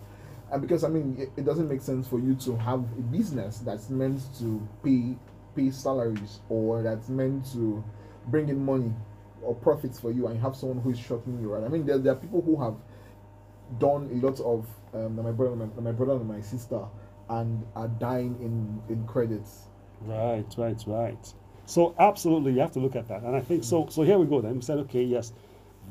And 0.52 0.62
because 0.62 0.84
I 0.84 0.90
mean, 0.90 1.16
it, 1.18 1.32
it 1.38 1.46
doesn't 1.46 1.70
make 1.70 1.82
sense 1.82 2.08
for 2.08 2.20
you 2.20 2.36
to 2.36 2.56
have 2.58 2.80
a 2.80 3.02
business 3.12 3.60
that's 3.60 3.90
meant 3.90 4.22
to 4.40 4.68
pay 4.84 5.18
pay 5.56 5.72
salaries 5.72 6.40
or 6.50 6.82
that's 6.82 7.10
meant 7.10 7.52
to 7.54 7.84
bring 8.28 8.50
in 8.50 8.64
money 8.64 8.94
or 9.42 9.56
profits 9.56 10.00
for 10.00 10.12
you, 10.12 10.28
and 10.28 10.36
you 10.36 10.42
have 10.42 10.56
someone 10.56 10.80
who 10.82 10.92
is 10.92 11.00
shortening 11.00 11.42
you. 11.42 11.54
Right? 11.54 11.64
I 11.64 11.68
mean, 11.68 11.86
there, 11.86 11.98
there 11.98 12.14
are 12.14 12.18
people 12.18 12.42
who 12.42 12.62
have 12.62 12.76
done 13.80 14.10
a 14.12 14.26
lot 14.26 14.40
of 14.42 14.68
um, 14.94 15.16
my 15.22 15.32
brother, 15.32 15.56
my, 15.56 15.66
my 15.82 15.92
brother 15.92 16.14
and 16.14 16.28
my 16.28 16.42
sister, 16.42 16.82
and 17.30 17.66
are 17.76 17.88
dying 17.88 18.38
in 18.42 18.94
in 18.94 19.08
credits. 19.08 19.68
Right, 20.02 20.46
right, 20.58 20.84
right. 20.88 21.34
So 21.66 21.96
absolutely, 22.00 22.54
you 22.54 22.60
have 22.60 22.72
to 22.74 22.80
look 22.80 22.96
at 22.96 23.08
that. 23.08 23.24
And 23.24 23.36
I 23.36 23.40
think 23.40 23.64
so. 23.64 23.88
So 23.90 24.02
here 24.02 24.18
we 24.18 24.26
go. 24.26 24.42
Then 24.42 24.56
we 24.56 24.62
said, 24.62 24.80
okay, 24.80 25.04
yes, 25.04 25.32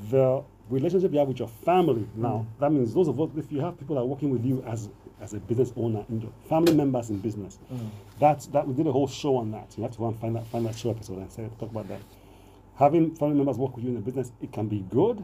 the 0.08 0.42
relationship 0.68 1.12
you 1.12 1.18
have 1.18 1.28
with 1.28 1.38
your 1.38 1.48
family. 1.48 2.02
Mm. 2.02 2.16
Now 2.16 2.46
that 2.58 2.70
means 2.70 2.94
those 2.94 3.08
of 3.08 3.20
us, 3.20 3.30
if 3.36 3.50
you 3.52 3.60
have 3.60 3.78
people 3.78 3.96
that 3.96 4.02
are 4.02 4.06
working 4.06 4.30
with 4.30 4.44
you 4.44 4.62
as 4.66 4.88
as 5.20 5.34
a 5.34 5.38
business 5.38 5.72
owner, 5.76 6.02
family 6.48 6.72
members 6.74 7.10
in 7.10 7.18
business, 7.18 7.58
mm. 7.70 7.90
that's 8.18 8.46
that 8.46 8.66
we 8.66 8.74
did 8.74 8.86
a 8.86 8.92
whole 8.92 9.08
show 9.08 9.36
on 9.36 9.50
that. 9.50 9.74
You 9.76 9.82
have 9.82 9.92
to 9.92 9.98
go 9.98 10.08
and 10.08 10.18
find 10.18 10.36
that 10.36 10.46
find 10.46 10.64
that 10.66 10.76
show 10.76 10.90
episode 10.90 11.18
and 11.18 11.30
say 11.30 11.48
talk 11.58 11.70
about 11.70 11.88
that. 11.88 12.00
Having 12.76 13.16
family 13.16 13.36
members 13.36 13.58
work 13.58 13.76
with 13.76 13.84
you 13.84 13.90
in 13.90 13.96
a 13.98 14.00
business, 14.00 14.32
it 14.40 14.52
can 14.52 14.66
be 14.66 14.80
good, 14.90 15.22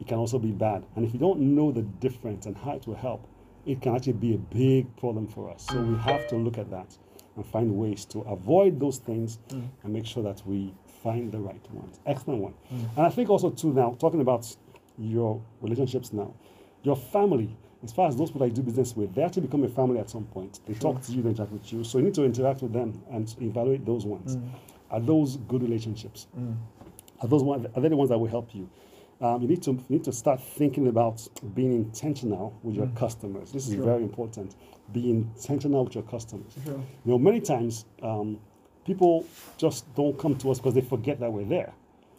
it 0.00 0.06
can 0.06 0.16
also 0.16 0.38
be 0.38 0.52
bad. 0.52 0.84
And 0.96 1.04
if 1.04 1.12
you 1.12 1.20
don't 1.20 1.40
know 1.40 1.70
the 1.70 1.82
difference 1.82 2.46
and 2.46 2.56
how 2.56 2.72
it 2.72 2.86
will 2.86 2.94
help, 2.94 3.28
it 3.66 3.82
can 3.82 3.94
actually 3.94 4.14
be 4.14 4.34
a 4.34 4.38
big 4.38 4.94
problem 4.96 5.26
for 5.26 5.50
us. 5.50 5.66
So 5.66 5.80
we 5.82 5.96
have 5.98 6.26
to 6.28 6.36
look 6.36 6.56
at 6.56 6.70
that 6.70 6.96
and 7.36 7.44
find 7.44 7.76
ways 7.76 8.04
to 8.06 8.20
avoid 8.20 8.80
those 8.80 8.98
things 8.98 9.38
mm. 9.48 9.68
and 9.82 9.92
make 9.92 10.06
sure 10.06 10.22
that 10.22 10.42
we 10.46 10.72
find 11.04 11.30
the 11.30 11.38
right 11.38 11.64
ones. 11.70 12.00
Excellent 12.06 12.40
one. 12.40 12.54
And 12.70 13.06
I 13.06 13.10
think 13.10 13.28
also 13.30 13.50
too 13.50 13.72
now 13.72 13.94
talking 14.00 14.20
about 14.22 14.44
your 14.98 15.40
relationships 15.60 16.12
now, 16.12 16.34
your 16.82 16.96
family. 16.96 17.56
As 17.84 17.92
far 17.92 18.08
as 18.08 18.16
those 18.16 18.30
people 18.30 18.40
that 18.40 18.48
you 18.48 18.54
do 18.54 18.62
business 18.62 18.96
with, 18.96 19.14
they 19.14 19.22
actually 19.22 19.42
become 19.42 19.62
a 19.62 19.68
family 19.68 20.00
at 20.00 20.08
some 20.08 20.24
point. 20.24 20.60
They 20.66 20.72
talk 20.72 21.02
to 21.02 21.12
you, 21.12 21.20
they 21.22 21.28
interact 21.28 21.52
with 21.52 21.70
you. 21.70 21.84
So 21.84 21.98
you 21.98 22.04
need 22.04 22.14
to 22.14 22.24
interact 22.24 22.62
with 22.62 22.72
them 22.72 23.02
and 23.12 23.28
evaluate 23.42 23.84
those 23.84 24.06
ones. 24.06 24.38
Are 24.90 25.00
those 25.00 25.36
good 25.36 25.62
relationships? 25.62 26.26
Are 27.20 27.28
those 27.28 27.42
ones? 27.42 27.66
Are 27.76 27.80
they 27.82 27.88
the 27.90 27.96
ones 27.96 28.08
that 28.08 28.18
will 28.18 28.28
help 28.38 28.54
you? 28.54 28.70
Um, 29.20 29.42
you 29.42 29.48
need 29.48 29.62
to 29.62 29.72
you 29.72 29.84
need 29.88 30.04
to 30.04 30.12
start 30.12 30.42
thinking 30.42 30.88
about 30.88 31.26
being 31.54 31.72
intentional 31.72 32.58
with 32.62 32.74
your 32.74 32.88
customers. 32.88 33.52
This 33.52 33.68
is 33.68 33.74
Sure. 33.74 33.84
very 33.84 34.02
important. 34.02 34.56
Be 34.92 35.10
intentional 35.10 35.84
with 35.84 35.94
your 35.94 36.04
customers. 36.04 36.52
Sure. 36.64 36.74
You 37.04 37.12
know, 37.12 37.18
many 37.18 37.40
times 37.40 37.84
um, 38.02 38.38
people 38.84 39.26
just 39.58 39.92
don't 39.94 40.18
come 40.18 40.36
to 40.36 40.50
us 40.50 40.58
because 40.58 40.74
they 40.74 40.80
forget 40.80 41.20
that 41.20 41.32
we're 41.32 41.44
there. 41.44 41.72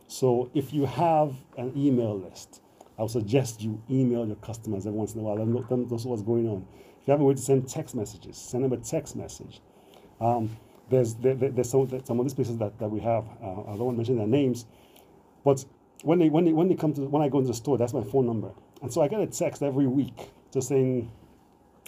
So 0.08 0.50
if 0.54 0.74
you 0.74 0.86
have 0.86 1.36
an 1.58 1.74
email 1.76 2.18
list, 2.20 2.62
I 2.98 3.02
would 3.02 3.12
suggest 3.12 3.62
you 3.62 3.82
email 3.90 4.26
your 4.26 4.36
customers 4.38 4.86
every 4.86 4.98
once 4.98 5.14
in 5.14 5.20
a 5.20 5.24
while. 5.24 5.36
Let 5.36 5.46
them 5.46 5.66
them 5.68 5.88
know 5.90 5.98
what's 6.10 6.22
going 6.22 6.48
on. 6.48 6.66
If 7.02 7.08
you 7.08 7.12
have 7.12 7.22
a 7.22 7.24
way 7.24 7.34
to 7.34 7.42
send 7.42 7.68
text 7.68 7.96
messages, 7.96 8.38
send 8.38 8.64
them 8.64 8.74
a 8.74 8.78
text 8.78 9.16
message. 9.16 9.62
Um, 10.22 10.56
there's 10.90 11.16
there, 11.16 11.34
there- 11.36 11.50
there's 11.52 11.70
some, 11.70 11.88
some 12.06 12.20
of 12.20 12.26
these 12.26 12.34
places 12.34 12.58
that, 12.58 12.78
that 12.80 12.90
we 12.90 13.00
have. 13.02 13.26
Uh, 13.42 13.62
I 13.62 13.76
don't 13.76 13.80
want 13.80 13.96
to 13.96 13.98
mention 13.98 14.18
their 14.18 14.28
names, 14.28 14.66
but 15.44 15.66
when 16.04 16.20
they 16.20 16.30
when 16.30 16.46
they 16.46 16.54
when 16.54 16.68
they 16.68 16.76
come 16.76 16.94
to 16.94 17.02
when 17.02 17.22
I 17.22 17.30
go 17.30 17.40
into 17.40 17.48
the 17.50 17.54
store, 17.56 17.78
that's 17.78 17.94
my 17.94 18.04
phone 18.04 18.26
number, 18.26 18.52
and 18.82 18.94
so 18.94 19.02
I 19.02 19.08
get 19.08 19.20
a 19.20 19.28
text 19.28 19.64
every 19.64 19.88
week 19.88 20.30
just 20.54 20.68
saying, 20.70 21.12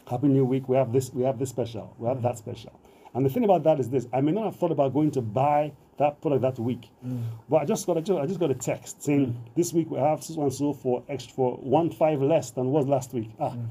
"Happy 0.09 0.27
New 0.27 0.45
Week. 0.45 0.67
We 0.67 0.75
have 0.75 0.91
this. 0.91 1.13
We 1.13 1.23
have 1.23 1.37
this 1.39 1.49
special. 1.49 1.93
We 1.99 2.07
have 2.07 2.21
that 2.23 2.37
special." 2.37 2.79
And 3.13 3.25
the 3.25 3.29
thing 3.29 3.43
about 3.43 3.63
that 3.63 3.79
is 3.79 3.89
this: 3.89 4.07
I 4.13 4.21
may 4.21 4.31
not 4.31 4.45
have 4.45 4.55
thought 4.55 4.71
about 4.71 4.93
going 4.93 5.11
to 5.11 5.21
buy 5.21 5.71
that 5.97 6.21
product 6.21 6.41
that 6.43 6.59
week, 6.59 6.89
mm. 7.05 7.23
but 7.49 7.57
I 7.57 7.65
just 7.65 7.87
got 7.87 7.97
a, 7.97 8.17
I 8.17 8.25
just 8.27 8.39
got 8.39 8.51
a 8.51 8.55
text 8.55 9.03
saying, 9.03 9.27
mm. 9.27 9.55
"This 9.55 9.73
week 9.73 9.89
we 9.89 9.97
have 9.97 10.23
so 10.23 10.41
and 10.41 10.53
so 10.53 10.73
for 10.73 11.03
extra 11.09 11.33
for 11.33 11.57
one 11.57 11.89
five 11.89 12.21
less 12.21 12.51
than 12.51 12.67
was 12.67 12.85
last 12.85 13.13
week." 13.13 13.31
Ah, 13.39 13.51
mm. 13.51 13.67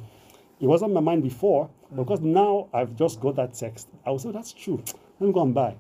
it 0.61 0.67
wasn't 0.67 0.91
on 0.91 0.95
my 0.95 1.01
mind 1.01 1.23
before, 1.23 1.71
because 1.95 2.21
now 2.21 2.69
I've 2.73 2.97
just 2.97 3.21
got 3.21 3.37
that 3.37 3.55
text, 3.55 3.89
I 4.05 4.11
will 4.11 4.19
say, 4.19 4.33
that's 4.33 4.53
true. 4.53 4.83
Let 5.21 5.27
me 5.29 5.33
go 5.33 5.43
and 5.43 5.55
buy. 5.55 5.77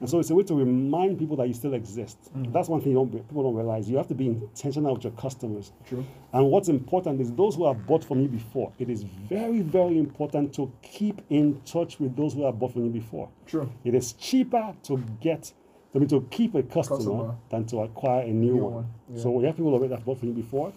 And 0.00 0.08
so 0.08 0.18
it's 0.18 0.30
a 0.30 0.34
way 0.34 0.42
to 0.44 0.54
remind 0.54 1.18
people 1.18 1.36
that 1.36 1.46
you 1.46 1.52
still 1.52 1.74
exist. 1.74 2.16
That's 2.34 2.68
one 2.70 2.80
thing 2.80 2.94
don't, 2.94 3.10
people 3.10 3.42
don't 3.42 3.54
realize. 3.54 3.88
You 3.88 3.98
have 3.98 4.08
to 4.08 4.14
be 4.14 4.26
intentional 4.28 4.94
with 4.94 5.04
your 5.04 5.12
customers. 5.12 5.72
True. 5.86 6.06
And 6.32 6.46
what's 6.46 6.70
important 6.70 7.20
is 7.20 7.30
those 7.32 7.54
who 7.56 7.66
have 7.66 7.86
bought 7.86 8.02
from 8.02 8.20
you 8.20 8.28
before. 8.28 8.72
It 8.78 8.88
is 8.88 9.02
very, 9.02 9.60
very 9.60 9.98
important 9.98 10.54
to 10.54 10.72
keep 10.80 11.20
in 11.28 11.60
touch 11.66 12.00
with 12.00 12.16
those 12.16 12.32
who 12.32 12.46
have 12.46 12.58
bought 12.58 12.72
from 12.72 12.84
you 12.86 12.90
before. 12.90 13.28
True. 13.46 13.70
It 13.84 13.94
is 13.94 14.14
cheaper 14.14 14.74
to 14.84 14.96
get, 15.20 15.52
I 15.94 15.98
mean, 15.98 16.08
to 16.08 16.26
keep 16.30 16.54
a 16.54 16.62
customer, 16.62 16.96
Customer. 16.96 17.34
than 17.50 17.66
to 17.66 17.80
acquire 17.80 18.22
a 18.22 18.28
new, 18.30 18.54
New 18.54 18.64
one. 18.64 18.72
one, 18.74 18.86
yeah. 19.12 19.22
So 19.22 19.30
we 19.32 19.44
have 19.44 19.56
people 19.56 19.72
already 19.74 19.88
that 19.88 19.96
have 19.96 20.06
bought 20.06 20.18
from 20.20 20.28
you 20.28 20.34
before. 20.34 20.72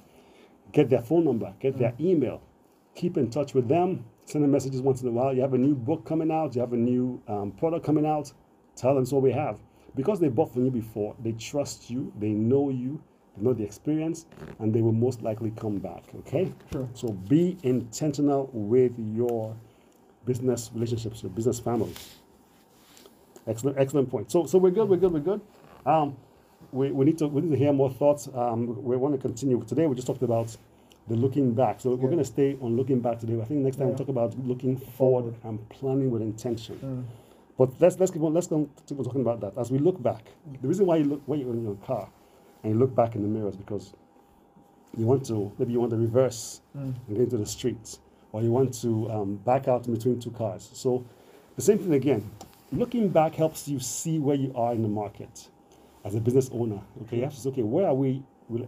Get 0.74 0.90
their 0.90 1.02
phone 1.02 1.24
number, 1.24 1.54
get 1.62 1.78
their 1.78 1.94
email, 2.00 2.42
keep 2.96 3.16
in 3.16 3.30
touch 3.30 3.54
with 3.54 3.70
them, 3.70 4.04
send 4.26 4.44
them 4.44 4.52
messages 4.52 4.82
once 4.82 5.02
in 5.02 5.08
a 5.08 5.12
while. 5.12 5.34
You 5.34 5.42
have 5.42 5.54
a 5.54 5.58
new 5.58 5.76
book 5.76 6.04
coming 6.06 6.32
out, 6.32 6.56
you 6.56 6.62
have 6.62 6.74
a 6.74 6.78
new 6.78 7.22
um, 7.28 7.52
product 7.52 7.86
coming 7.86 8.06
out, 8.06 8.34
tell 8.76 8.96
them 8.96 9.06
so 9.06 9.18
we 9.18 9.32
have. 9.32 9.60
Because 9.96 10.20
they 10.20 10.28
bought 10.30 10.52
from 10.54 10.66
you 10.66 10.72
before, 10.72 11.16
they 11.22 11.34
trust 11.34 11.90
you, 11.90 12.12
they 12.20 12.30
know 12.30 12.70
you, 12.70 13.02
they 13.38 13.44
know 13.44 13.54
the 13.54 13.64
experience, 13.64 14.26
and 14.60 14.74
they 14.74 14.82
will 14.82 14.92
most 14.92 15.22
likely 15.22 15.52
come 15.52 15.78
back. 15.78 16.04
Okay? 16.20 16.52
Sure. 16.72 16.90
So 16.94 17.10
be 17.10 17.58
intentional 17.64 18.50
with 18.54 18.94
your 18.98 19.56
business 20.26 20.72
relationships, 20.74 21.22
your 21.22 21.30
business 21.32 21.60
family. 21.60 21.94
Excellent, 23.46 23.78
excellent 23.78 24.10
point. 24.10 24.32
So, 24.32 24.46
so 24.46 24.58
we're 24.58 24.72
good, 24.72 24.88
we're 24.90 24.98
good, 24.98 25.12
we're 25.12 25.20
good. 25.20 25.42
Um, 25.86 26.16
we, 26.72 26.92
we 26.92 27.06
need 27.06 27.18
to 27.18 27.28
we 27.28 27.42
need 27.42 27.52
to 27.52 27.58
hear 27.58 27.74
more 27.74 27.92
thoughts. 27.92 28.30
Um, 28.34 28.82
we 28.84 28.96
want 28.96 29.14
to 29.16 29.22
continue. 29.22 29.62
Today 29.66 29.86
we 29.86 29.96
just 29.96 30.08
talked 30.08 30.24
about 30.24 30.56
the 31.10 31.16
looking 31.16 31.54
back. 31.54 31.82
So 31.82 31.90
we're 31.90 32.08
going 32.08 32.20
to 32.20 32.24
stay 32.26 32.58
on 32.62 32.78
looking 32.78 33.02
back 33.02 33.20
today. 33.20 33.40
I 33.42 33.44
think 33.44 33.60
next 33.60 33.76
time 33.76 33.88
Yeah. 33.88 33.90
we'll 33.90 33.98
talk 33.98 34.08
about 34.08 34.40
looking 34.40 34.78
forward 34.78 35.36
Forward. 35.36 35.36
and 35.44 35.70
planning 35.70 36.10
with 36.10 36.22
intention. 36.22 36.80
Mm. 36.82 37.04
But 37.64 37.80
let's 37.80 37.98
let's 37.98 38.12
keep 38.12 38.22
on 38.22 38.34
let's 38.34 38.48
keep 38.48 39.00
on 39.00 39.06
talking 39.06 39.22
about 39.22 39.40
that 39.40 39.58
as 39.58 39.72
we 39.72 39.78
look 39.78 40.04
back. 40.04 40.26
The 40.62 40.68
reason 40.68 40.86
why 40.86 40.98
you 40.98 41.06
look 41.06 41.22
when 41.26 41.40
you're 41.40 41.54
in 41.54 41.64
your 41.64 41.76
car 41.76 42.10
and 42.62 42.74
you 42.74 42.78
look 42.78 42.94
back 42.94 43.16
in 43.16 43.22
the 43.22 43.28
mirror 43.30 43.48
is 43.48 43.56
because 43.56 43.94
you 44.98 45.06
want 45.06 45.26
to 45.28 45.50
maybe 45.58 45.72
you 45.72 45.80
want 45.80 45.92
to 45.92 45.98
reverse 45.98 46.60
Mm. 46.78 46.94
and 47.08 47.16
get 47.18 47.20
into 47.20 47.38
the 47.38 47.46
streets, 47.46 48.00
or 48.34 48.42
you 48.42 48.52
want 48.52 48.74
to 48.82 49.10
um, 49.10 49.36
back 49.46 49.70
out 49.70 49.88
in 49.88 49.94
between 49.94 50.20
two 50.20 50.32
cars. 50.32 50.70
So 50.74 51.06
the 51.56 51.62
same 51.62 51.78
thing 51.78 51.94
again. 51.94 52.30
Looking 52.74 53.08
back 53.08 53.34
helps 53.36 53.66
you 53.70 53.80
see 53.80 54.20
where 54.20 54.36
you 54.36 54.52
are 54.56 54.74
in 54.74 54.82
the 54.82 54.90
market 54.90 55.48
as 56.04 56.16
a 56.16 56.20
business 56.20 56.50
owner. 56.52 56.82
Okay, 57.04 57.16
you 57.18 57.24
have 57.24 57.34
to 57.34 57.40
say, 57.40 57.48
okay, 57.52 57.62
where 57.62 57.88
are 57.88 57.94
we 57.96 58.24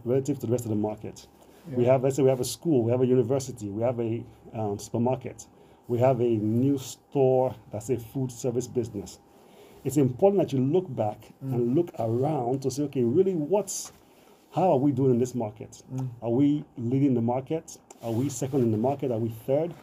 relative 0.06 0.40
to 0.40 0.46
the 0.46 0.54
rest 0.54 0.64
of 0.64 0.70
the 0.70 0.78
market? 0.90 1.28
We 1.70 1.84
have, 1.86 2.04
let's 2.04 2.16
say, 2.16 2.24
we 2.24 2.30
have 2.30 2.40
a 2.40 2.46
school, 2.46 2.84
we 2.84 2.92
have 2.92 3.02
a 3.02 3.08
university, 3.08 3.70
we 3.70 3.82
have 3.82 4.00
a 4.00 4.24
um, 4.54 4.78
supermarket, 4.80 5.48
we 5.88 6.00
have 6.00 6.20
a 6.20 6.24
new 6.38 6.78
store 6.78 7.56
that's 7.72 7.90
a 7.90 7.98
food 7.98 8.32
service 8.32 8.68
business. 8.68 9.20
It's 9.84 9.98
important 9.98 10.42
that 10.42 10.52
you 10.54 10.60
look 10.64 10.94
back 10.96 11.32
and 11.42 11.76
look 11.76 11.92
around 12.00 12.62
to 12.64 12.72
say, 12.72 12.84
okay, 12.84 13.04
really, 13.04 13.36
what's 13.36 13.92
how 14.54 14.72
are 14.72 14.78
we 14.78 14.92
doing 14.92 15.12
in 15.12 15.20
this 15.20 15.36
market? 15.36 15.84
Are 16.22 16.30
we 16.30 16.64
leading 16.78 17.14
the 17.14 17.22
market? 17.22 17.78
Are 18.02 18.12
we 18.12 18.30
second 18.30 18.62
in 18.64 18.72
the 18.72 18.78
market? 18.78 19.12
Are 19.12 19.20
we 19.20 19.30
third? 19.46 19.74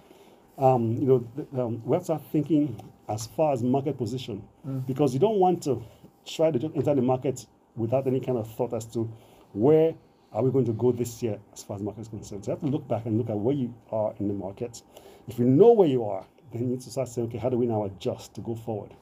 Um, 0.59 0.97
you 0.99 1.07
know, 1.07 1.19
th- 1.37 1.49
um, 1.59 1.83
we 1.85 1.93
have 1.95 2.03
to 2.03 2.05
start 2.07 2.23
thinking 2.33 2.81
as 3.09 3.27
far 3.27 3.53
as 3.53 3.63
market 3.63 3.97
position 3.99 4.43
because 4.87 5.13
you 5.15 5.21
don't 5.21 5.39
want 5.39 5.63
to 5.65 5.83
try 6.27 6.51
to 6.51 6.59
just 6.59 6.75
enter 6.75 6.95
the 6.95 7.03
market 7.03 7.47
without 7.77 8.07
any 8.07 8.21
kind 8.21 8.39
of 8.39 8.51
thought 8.55 8.73
as 8.75 8.87
to 8.87 9.11
where 9.53 9.95
are 10.33 10.43
we 10.43 10.51
going 10.51 10.65
to 10.65 10.73
go 10.73 10.93
this 10.93 11.23
year 11.23 11.39
as 11.53 11.63
far 11.63 11.77
as 11.77 11.83
market 11.83 12.03
is 12.03 12.09
concerned. 12.09 12.45
So 12.45 12.51
you 12.51 12.57
have 12.57 12.61
to 12.61 12.67
look 12.67 12.87
back 12.89 13.07
and 13.07 13.19
look 13.19 13.31
at 13.31 13.37
where 13.37 13.55
you 13.55 13.75
are 13.91 14.15
in 14.19 14.29
the 14.29 14.35
market. 14.35 14.83
If 15.29 15.39
you 15.39 15.45
know 15.45 15.73
where 15.73 15.89
you 15.89 16.05
are, 16.05 16.25
then 16.53 16.63
you 16.63 16.69
need 16.69 16.81
to 16.81 16.91
start 16.91 17.09
saying, 17.09 17.29
okay, 17.29 17.39
how 17.39 17.49
do 17.49 17.57
we 17.59 17.67
now 17.67 17.85
adjust 17.85 18.35
to 18.35 18.41
go 18.41 18.55
forward? 18.55 18.95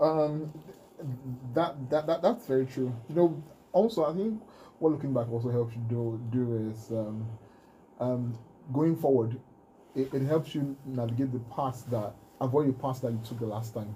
Um, 0.00 0.52
that, 1.54 1.90
that 1.90 2.06
that 2.06 2.22
that's 2.22 2.46
very 2.46 2.66
true. 2.66 2.94
You 3.08 3.14
know, 3.14 3.42
also 3.72 4.04
I 4.04 4.14
think 4.14 4.40
what 4.78 4.92
looking 4.92 5.12
back 5.12 5.30
also 5.30 5.50
helps 5.50 5.74
you 5.74 5.82
do 5.88 6.20
do 6.30 6.70
is 6.70 6.90
um, 6.90 7.26
um, 8.00 8.38
going 8.72 8.96
forward. 8.96 9.38
It, 9.94 10.12
it 10.12 10.22
helps 10.22 10.54
you 10.54 10.76
navigate 10.86 11.32
the 11.32 11.40
past 11.54 11.90
that 11.90 12.14
avoid 12.40 12.68
the 12.68 12.72
past 12.72 13.02
that 13.02 13.12
you 13.12 13.20
took 13.24 13.38
the 13.38 13.46
last 13.46 13.74
time. 13.74 13.94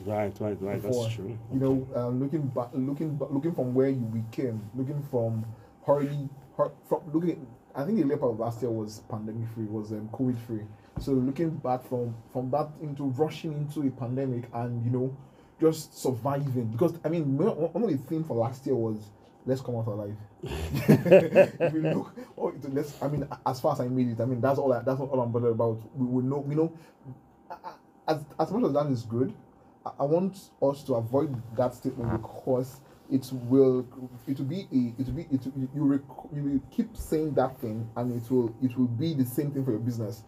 Right, 0.00 0.34
right, 0.40 0.60
right. 0.60 0.82
before. 0.82 1.04
That's 1.04 1.14
true. 1.14 1.38
You 1.52 1.60
know, 1.60 1.88
um, 1.94 2.20
looking 2.20 2.46
back, 2.48 2.68
looking 2.72 3.18
looking 3.30 3.54
from 3.54 3.74
where 3.74 3.88
you 3.88 4.00
became, 4.00 4.60
looking 4.74 5.02
from 5.10 5.44
hurriedly, 5.86 6.28
hur- 6.56 6.72
from 6.88 7.00
looking. 7.12 7.46
I 7.74 7.84
think 7.84 7.98
the 7.98 8.04
later 8.04 8.18
part 8.18 8.32
of 8.32 8.40
last 8.40 8.62
year 8.62 8.70
was 8.70 9.00
pandemic 9.08 9.48
free, 9.54 9.64
was 9.64 9.92
um, 9.92 10.08
COVID 10.12 10.38
free. 10.46 10.62
So 11.00 11.12
looking 11.12 11.50
back 11.50 11.88
from 11.88 12.14
from 12.32 12.50
that 12.50 12.68
into 12.82 13.04
rushing 13.04 13.52
into 13.52 13.86
a 13.86 13.90
pandemic 13.90 14.44
and 14.52 14.84
you 14.84 14.90
know, 14.90 15.16
just 15.60 15.96
surviving 15.96 16.66
because 16.66 16.98
I 17.04 17.08
mean 17.08 17.36
one 17.36 17.82
of 17.82 17.90
the 17.90 17.96
things 17.96 18.26
for 18.26 18.36
last 18.36 18.66
year 18.66 18.74
was 18.74 19.10
let's 19.46 19.60
come 19.60 19.76
out 19.76 19.86
alive. 19.86 20.16
if 20.42 21.72
you 21.72 21.82
look, 21.82 22.16
oh, 22.36 22.52
let's. 22.70 23.00
I 23.02 23.08
mean, 23.08 23.26
as 23.46 23.60
far 23.60 23.72
as 23.72 23.80
I 23.80 23.88
made 23.88 24.08
it, 24.08 24.20
I 24.20 24.24
mean 24.24 24.40
that's 24.40 24.58
all. 24.58 24.72
I, 24.72 24.82
that's 24.82 25.00
all 25.00 25.20
I'm 25.20 25.32
bothered 25.32 25.52
about. 25.52 25.80
We 25.96 26.06
will 26.06 26.22
know. 26.22 26.38
We 26.38 26.54
know. 26.54 26.72
As 28.06 28.22
as 28.38 28.50
much 28.50 28.64
as 28.64 28.72
that 28.72 28.86
is 28.86 29.02
good, 29.02 29.32
I, 29.86 30.04
want 30.04 30.50
us 30.62 30.82
to 30.84 30.94
avoid 30.94 31.34
that 31.56 31.74
statement 31.74 32.22
because 32.22 32.80
it 33.10 33.28
will 33.32 33.86
it 34.26 34.38
will 34.38 34.46
be 34.46 34.66
a 34.72 35.00
it 35.00 35.06
will 35.06 35.14
be 35.14 35.26
it 35.30 35.44
will, 35.44 35.68
you 35.74 35.84
rec- 35.84 36.32
you 36.34 36.42
will 36.42 36.60
keep 36.70 36.96
saying 36.96 37.34
that 37.34 37.60
thing 37.60 37.88
and 37.96 38.12
it 38.22 38.30
will 38.30 38.54
it 38.62 38.76
will 38.78 38.86
be 38.86 39.14
the 39.14 39.26
same 39.26 39.50
thing 39.50 39.64
for 39.64 39.72
your 39.72 39.80
business. 39.80 40.24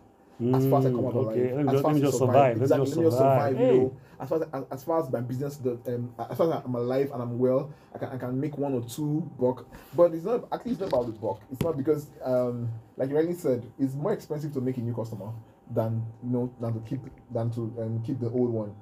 As 0.53 0.67
far 0.67 0.81
as 0.81 0.87
I 0.87 0.91
come 0.91 1.07
out 1.07 1.15
Mm, 1.15 1.29
okay, 1.31 1.51
alive, 1.51 1.57
let 1.57 1.65
me 1.65 1.77
as 1.77 1.81
far 1.81 1.93
let 1.93 1.97
as 1.97 1.97
you 1.97 2.07
just 2.07 2.19
survive, 2.19 2.35
let 2.35 2.57
me 2.57 2.63
exactly, 2.63 2.89
let 2.91 2.97
me 2.99 3.05
just 3.05 3.17
survive. 3.17 3.49
survive. 3.53 3.57
Hey. 3.57 3.67
You 3.67 3.73
know, 3.81 3.97
as 4.21 4.29
far 4.29 4.43
as, 4.43 4.49
as, 4.53 4.65
as 4.71 4.85
far 4.85 5.01
as 5.01 5.11
my 5.11 5.21
business, 5.21 5.57
the, 5.57 5.71
um, 5.87 6.15
as 6.31 6.37
far 6.37 6.53
as 6.53 6.63
I'm 6.63 6.75
alive 6.75 7.11
and 7.15 7.23
I'm 7.23 7.39
well, 7.39 7.73
I 7.95 7.99
can, 7.99 8.09
I 8.11 8.17
can 8.19 8.39
make 8.39 8.59
one 8.59 8.75
or 8.75 8.83
two 8.83 9.31
buck. 9.41 9.67
But 9.95 10.13
it's 10.13 10.25
not 10.25 10.47
actually 10.53 10.73
it's 10.73 10.81
not 10.81 10.89
about 10.91 11.07
the 11.07 11.13
buck. 11.13 11.41
It's 11.51 11.63
not 11.63 11.79
because 11.79 12.09
um 12.23 12.69
like 12.99 13.09
you 13.09 13.17
rightly 13.17 13.33
said, 13.35 13.65
it's 13.79 13.95
more 13.95 14.13
expensive 14.13 14.53
to 14.53 14.61
make 14.61 14.77
a 14.77 14.81
new 14.81 14.95
customer 14.95 15.33
than 15.75 16.05
you 16.23 16.31
know 16.31 16.53
than 16.61 16.75
to 16.75 16.81
keep 16.89 17.01
than 17.33 17.51
to 17.51 17.63
um, 17.81 18.03
keep 18.05 18.21
the 18.21 18.31
old 18.31 18.51
one. 18.51 18.75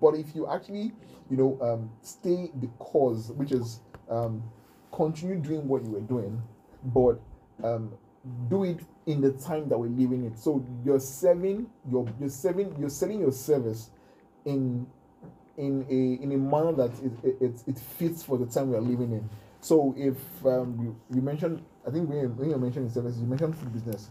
But 0.00 0.14
if 0.14 0.34
you 0.34 0.48
actually 0.48 0.92
you 1.30 1.36
know 1.36 1.58
um 1.60 1.90
stay 2.02 2.50
the 2.60 2.68
cause, 2.78 3.32
which 3.32 3.52
is 3.52 3.80
um 4.08 4.42
continue 4.92 5.36
doing 5.36 5.66
what 5.66 5.84
you 5.84 5.90
were 5.90 6.00
doing, 6.00 6.40
but 6.84 7.20
um 7.64 7.92
do 8.48 8.64
it 8.64 8.80
in 9.06 9.20
the 9.20 9.32
time 9.32 9.68
that 9.68 9.78
we're 9.78 9.88
living 9.88 10.24
it. 10.24 10.38
So 10.38 10.64
you're 10.84 11.00
serving 11.00 11.66
your 11.90 12.06
you're 12.20 12.28
serving 12.28 12.76
you're 12.78 12.90
selling 12.90 13.20
your 13.20 13.32
service 13.32 13.90
in 14.44 14.86
in 15.56 15.84
a 15.90 16.22
in 16.22 16.32
a 16.32 16.36
manner 16.36 16.72
that 16.72 16.90
it 17.02 17.12
it, 17.24 17.36
it, 17.40 17.64
it 17.66 17.78
fits 17.78 18.22
for 18.22 18.38
the 18.38 18.46
time 18.46 18.70
we 18.70 18.76
are 18.76 18.80
living 18.80 19.12
in. 19.12 19.28
So 19.60 19.94
if 19.98 20.16
um, 20.46 20.78
you, 20.80 20.96
you 21.16 21.20
mentioned, 21.20 21.64
I 21.86 21.90
think 21.90 22.08
when 22.08 22.20
you, 22.20 22.28
when 22.28 22.50
you 22.50 22.56
mentioned 22.58 22.94
you 22.94 23.26
mentioned 23.26 23.58
food 23.58 23.72
business. 23.72 24.10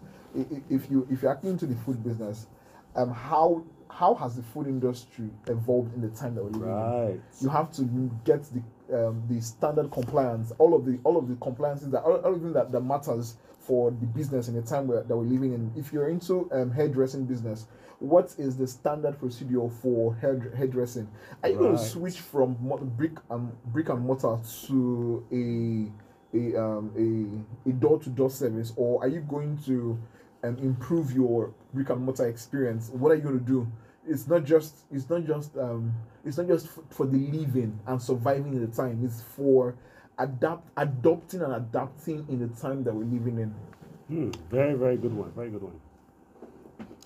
If 0.70 0.89
you 0.91 1.08
if 1.10 1.22
you're 1.22 1.32
acting 1.32 1.51
into 1.51 1.65
the 1.65 1.75
food 1.75 2.03
business, 2.03 2.48
um, 2.96 3.12
how 3.12 3.63
how 3.89 4.13
has 4.15 4.36
the 4.36 4.44
food 4.44 4.67
industry 4.67 5.29
evolved 5.48 5.94
in 5.96 6.01
the 6.01 6.10
time 6.10 6.36
that 6.36 6.44
we're 6.44 6.51
living 6.51 6.70
in? 6.70 7.22
You 7.41 7.50
have 7.50 7.72
to 7.74 7.84
get 8.25 8.44
the 8.53 8.62
um, 9.10 9.24
the 9.29 9.41
standard 9.41 9.91
compliance, 9.91 10.51
all 10.60 10.75
of 10.75 10.86
the 10.86 11.00
all 11.03 11.17
of 11.17 11.27
the 11.27 11.36
compliances 11.36 11.89
that 11.91 12.01
all, 12.03 12.22
everything 12.25 12.53
that, 12.53 12.72
that 12.72 12.82
matters 12.82 13.36
for 13.60 13.91
the 13.91 14.06
business 14.06 14.48
in 14.48 14.56
the 14.56 14.62
time 14.62 14.88
where, 14.88 15.03
that 15.03 15.15
we're 15.15 15.24
living 15.24 15.53
in. 15.53 15.72
If 15.75 15.91
you're 15.91 16.10
into 16.10 16.50
um, 16.53 16.72
hairdressing 16.72 17.25
business, 17.25 17.67
what 18.00 18.34
is 18.38 18.56
the 18.56 18.67
standard 18.67 19.20
procedure 19.20 19.70
for 19.70 20.15
hair 20.15 20.51
hairdressing? 20.56 21.08
Are 21.44 21.50
you 21.50 21.58
going 21.58 21.77
to 21.77 21.84
switch 21.84 22.20
from 22.20 22.56
brick 22.96 23.17
and 23.29 23.51
brick 23.74 23.89
and 23.89 24.01
mortar 24.01 24.38
to 24.67 25.25
a 25.32 26.38
a 26.38 26.56
um, 26.62 26.91
a 27.65 27.70
a 27.70 27.74
door 27.74 28.00
to 28.00 28.10
door 28.10 28.29
service, 28.29 28.72
or 28.75 29.01
are 29.03 29.08
you 29.08 29.22
going 29.22 29.58
to 29.65 29.98
um, 30.44 30.58
improve 30.58 31.12
your 31.12 31.53
brick 31.74 31.89
and 31.89 32.01
mortar 32.01 32.27
experience? 32.27 32.89
What 32.89 33.12
are 33.12 33.15
you 33.15 33.22
going 33.22 33.39
to 33.39 33.46
do? 33.46 33.67
It's 34.08 34.27
not 34.27 34.46
just 34.46 34.86
it's 34.91 35.10
not 35.10 35.25
just 35.25 35.58
um, 35.58 35.94
it's 36.24 36.38
not 36.38 36.48
just 36.48 36.70
for 36.89 37.06
the 37.06 37.17
living 37.17 37.78
and 37.88 38.02
surviving 38.02 38.54
in 38.54 38.62
the 38.62 38.76
time. 38.76 39.02
It's 39.04 39.21
for 39.21 39.76
adapt 40.17 40.67
adopting 40.78 41.41
and 41.41 41.54
adapting 41.54 42.26
in 42.30 42.39
the 42.39 42.47
time 42.60 42.84
that 42.86 42.93
we're 42.93 43.04
living 43.06 43.38
in. 43.39 43.54
Hmm, 44.08 44.32
very, 44.50 44.73
very 44.76 44.95
good 44.97 45.13
one. 45.13 45.32
Very 45.32 45.50
good 45.50 45.62
one. 45.63 45.80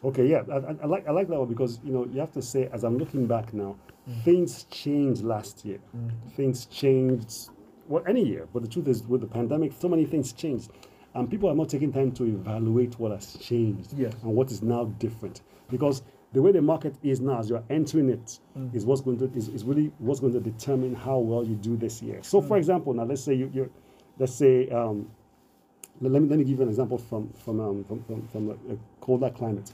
Okay, 0.04 0.28
yeah, 0.28 0.44
I, 0.52 0.58
I- 0.58 0.78
I 0.84 0.86
like 0.86 1.08
I 1.08 1.12
like 1.12 1.28
that 1.28 1.39
one 1.39 1.48
because 1.48 1.80
you 1.84 1.91
know 1.91 2.06
you 2.06 2.20
have 2.20 2.32
to 2.34 2.41
say 2.41 2.70
as 2.72 2.84
I'm 2.84 2.98
looking 2.98 3.28
back 3.28 3.54
now, 3.54 3.76
things 4.24 4.63
changed 4.70 5.24
last 5.24 5.63
year. 5.65 5.80
Things 6.36 6.65
changed 6.65 7.50
well 7.88 8.04
any 8.08 8.24
year, 8.26 8.48
but 8.54 8.62
the 8.63 8.67
truth 8.70 8.88
is 8.88 9.04
with 9.04 9.22
the 9.22 9.28
pandemic, 9.28 9.74
so 9.80 9.88
many 9.88 10.06
things 10.06 10.34
changed, 10.34 10.72
and 11.13 11.30
people 11.30 11.50
are 11.50 11.56
not 11.56 11.69
taking 11.69 11.91
time 11.91 12.12
to 12.13 12.24
evaluate 12.26 12.97
what 13.00 13.12
has 13.12 13.36
changed 13.36 13.93
Yes. 13.97 14.13
and 14.24 14.34
what 14.36 14.52
is 14.52 14.62
now 14.62 14.86
different 15.00 15.41
because. 15.69 16.04
The 16.34 16.41
way 16.41 16.54
the 16.54 16.62
market 16.62 16.95
is 17.04 17.19
now, 17.19 17.39
as 17.39 17.50
you're 17.50 17.62
entering 17.69 18.08
it, 18.10 18.39
is 18.71 18.86
what's 18.86 19.02
going 19.02 19.17
to 19.19 19.30
is, 19.38 19.50
is 19.50 19.65
really 19.65 19.91
what's 19.97 20.21
going 20.21 20.32
to 20.32 20.39
determine 20.39 20.95
how 20.95 21.17
well 21.17 21.43
you 21.43 21.56
do 21.56 21.76
this 21.76 22.02
year. 22.02 22.19
So, 22.24 22.41
for 22.41 22.56
example, 22.56 22.93
now 22.93 23.04
let's 23.04 23.21
say 23.21 23.34
you, 23.34 23.52
you're, 23.54 23.69
let's 24.17 24.34
say 24.34 24.69
um, 24.69 25.10
let 26.00 26.21
me, 26.21 26.30
let 26.30 26.39
me 26.39 26.45
give 26.45 26.56
you 26.60 26.63
an 26.63 26.69
example 26.69 26.97
from 26.97 27.34
from 27.34 27.60
um, 27.60 27.84
from, 27.84 28.02
from, 28.06 28.28
from 28.30 28.50
a, 28.50 28.54
a 28.74 28.78
colder 29.02 29.30
climate. 29.30 29.71